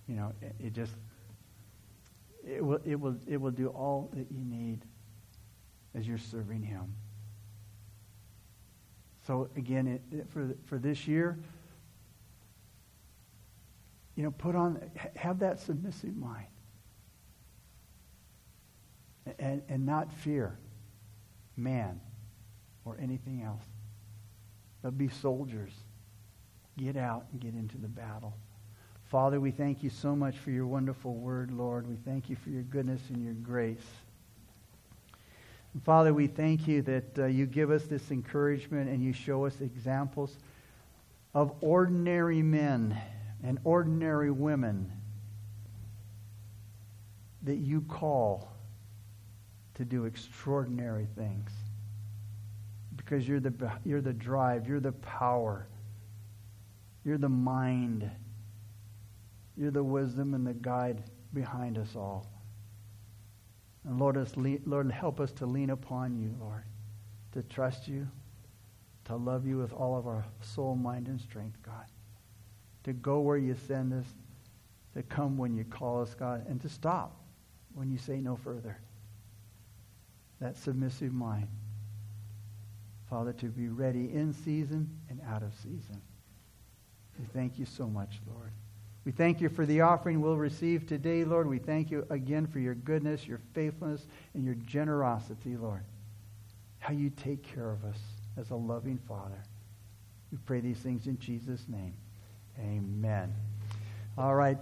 You 0.07 0.15
know, 0.15 0.33
it, 0.41 0.55
it 0.59 0.73
just 0.73 0.93
it 2.49 2.65
will, 2.65 2.79
it, 2.85 2.99
will, 2.99 3.15
it 3.27 3.37
will 3.37 3.51
do 3.51 3.67
all 3.67 4.09
that 4.13 4.27
you 4.31 4.43
need 4.43 4.81
as 5.95 6.07
you're 6.07 6.17
serving 6.17 6.63
Him. 6.63 6.95
So, 9.27 9.49
again, 9.55 9.87
it, 9.87 10.01
it, 10.11 10.29
for, 10.29 10.55
for 10.65 10.79
this 10.79 11.07
year, 11.07 11.37
you 14.15 14.23
know, 14.23 14.31
put 14.31 14.55
on, 14.55 14.81
have 15.15 15.39
that 15.39 15.59
submissive 15.59 16.15
mind. 16.17 16.47
And, 19.37 19.61
and 19.69 19.85
not 19.85 20.11
fear 20.11 20.57
man 21.55 22.01
or 22.83 22.97
anything 22.99 23.43
else. 23.43 23.61
But 24.81 24.97
be 24.97 25.09
soldiers. 25.09 25.71
get 26.77 26.97
out 26.97 27.25
and 27.31 27.39
get 27.39 27.53
into 27.53 27.77
the 27.77 27.87
battle. 27.87 28.33
Father, 29.09 29.39
we 29.39 29.49
thank 29.49 29.81
you 29.81 29.89
so 29.89 30.15
much 30.15 30.37
for 30.37 30.51
your 30.51 30.67
wonderful 30.67 31.15
word, 31.15 31.49
Lord. 31.49 31.87
We 31.87 31.95
thank 31.95 32.29
you 32.29 32.35
for 32.35 32.51
your 32.51 32.61
goodness 32.61 33.01
and 33.09 33.23
your 33.23 33.33
grace. 33.33 33.87
And 35.73 35.83
Father, 35.83 36.13
we 36.13 36.27
thank 36.27 36.67
you 36.67 36.83
that 36.83 37.17
uh, 37.17 37.25
you 37.25 37.47
give 37.47 37.71
us 37.71 37.85
this 37.85 38.11
encouragement 38.11 38.87
and 38.87 39.03
you 39.03 39.11
show 39.11 39.47
us 39.47 39.61
examples 39.61 40.37
of 41.33 41.51
ordinary 41.61 42.43
men 42.43 42.95
and 43.43 43.57
ordinary 43.63 44.29
women 44.29 44.91
that 47.41 47.57
you 47.57 47.81
call 47.81 48.51
to 49.73 49.85
do 49.85 50.05
extraordinary 50.05 51.07
things. 51.17 51.49
Because 52.95 53.27
you're 53.27 53.39
the, 53.39 53.71
you're 53.83 54.01
the 54.01 54.13
drive, 54.13 54.67
you're 54.67 54.79
the 54.79 54.91
power, 54.91 55.65
you're 57.03 57.17
the 57.17 57.27
mind, 57.27 58.11
you're 59.59 59.71
the 59.71 59.83
wisdom 59.83 60.33
and 60.33 60.47
the 60.47 60.53
guide 60.53 61.03
behind 61.33 61.77
us 61.77 61.93
all. 61.93 62.25
And 63.85 63.99
Lord, 63.99 64.15
us, 64.15 64.33
Lord, 64.37 64.89
help 64.89 65.19
us 65.19 65.33
to 65.33 65.45
lean 65.45 65.69
upon 65.69 66.17
you, 66.17 66.33
Lord, 66.39 66.63
to 67.33 67.43
trust 67.43 67.85
you, 67.85 68.07
to 69.05 69.17
love 69.17 69.45
you 69.45 69.57
with 69.57 69.73
all 69.73 69.97
of 69.97 70.07
our 70.07 70.25
soul, 70.41 70.75
mind, 70.75 71.07
and 71.07 71.19
strength, 71.19 71.57
God. 71.61 71.85
To 72.85 72.93
go 72.93 73.19
where 73.19 73.37
you 73.37 73.55
send 73.67 73.91
us, 73.93 74.05
to 74.93 75.03
come 75.03 75.37
when 75.37 75.53
you 75.53 75.65
call 75.65 76.01
us, 76.01 76.15
God, 76.15 76.45
and 76.47 76.61
to 76.61 76.69
stop 76.69 77.19
when 77.73 77.91
you 77.91 77.97
say 77.97 78.21
no 78.21 78.37
further. 78.37 78.77
That 80.39 80.55
submissive 80.55 81.11
mind. 81.11 81.49
Father, 83.09 83.33
to 83.33 83.47
be 83.47 83.67
ready 83.67 84.13
in 84.13 84.31
season 84.31 84.89
and 85.09 85.19
out 85.27 85.43
of 85.43 85.53
season. 85.55 86.01
We 87.19 87.25
thank 87.33 87.59
you 87.59 87.65
so 87.65 87.87
much, 87.87 88.21
Lord. 88.33 88.51
We 89.05 89.11
thank 89.11 89.41
you 89.41 89.49
for 89.49 89.65
the 89.65 89.81
offering 89.81 90.21
we'll 90.21 90.37
receive 90.37 90.85
today, 90.85 91.23
Lord. 91.23 91.47
We 91.47 91.59
thank 91.59 91.89
you 91.89 92.05
again 92.09 92.47
for 92.47 92.59
your 92.59 92.75
goodness, 92.75 93.25
your 93.25 93.39
faithfulness, 93.53 94.05
and 94.33 94.43
your 94.43 94.55
generosity, 94.55 95.55
Lord. 95.55 95.83
How 96.79 96.93
you 96.93 97.09
take 97.09 97.43
care 97.43 97.71
of 97.71 97.83
us 97.85 97.97
as 98.37 98.51
a 98.51 98.55
loving 98.55 98.99
Father. 99.07 99.41
We 100.31 100.37
pray 100.45 100.59
these 100.59 100.77
things 100.77 101.07
in 101.07 101.17
Jesus' 101.19 101.65
name. 101.67 101.93
Amen. 102.59 103.33
All 104.17 104.35
right. 104.35 104.61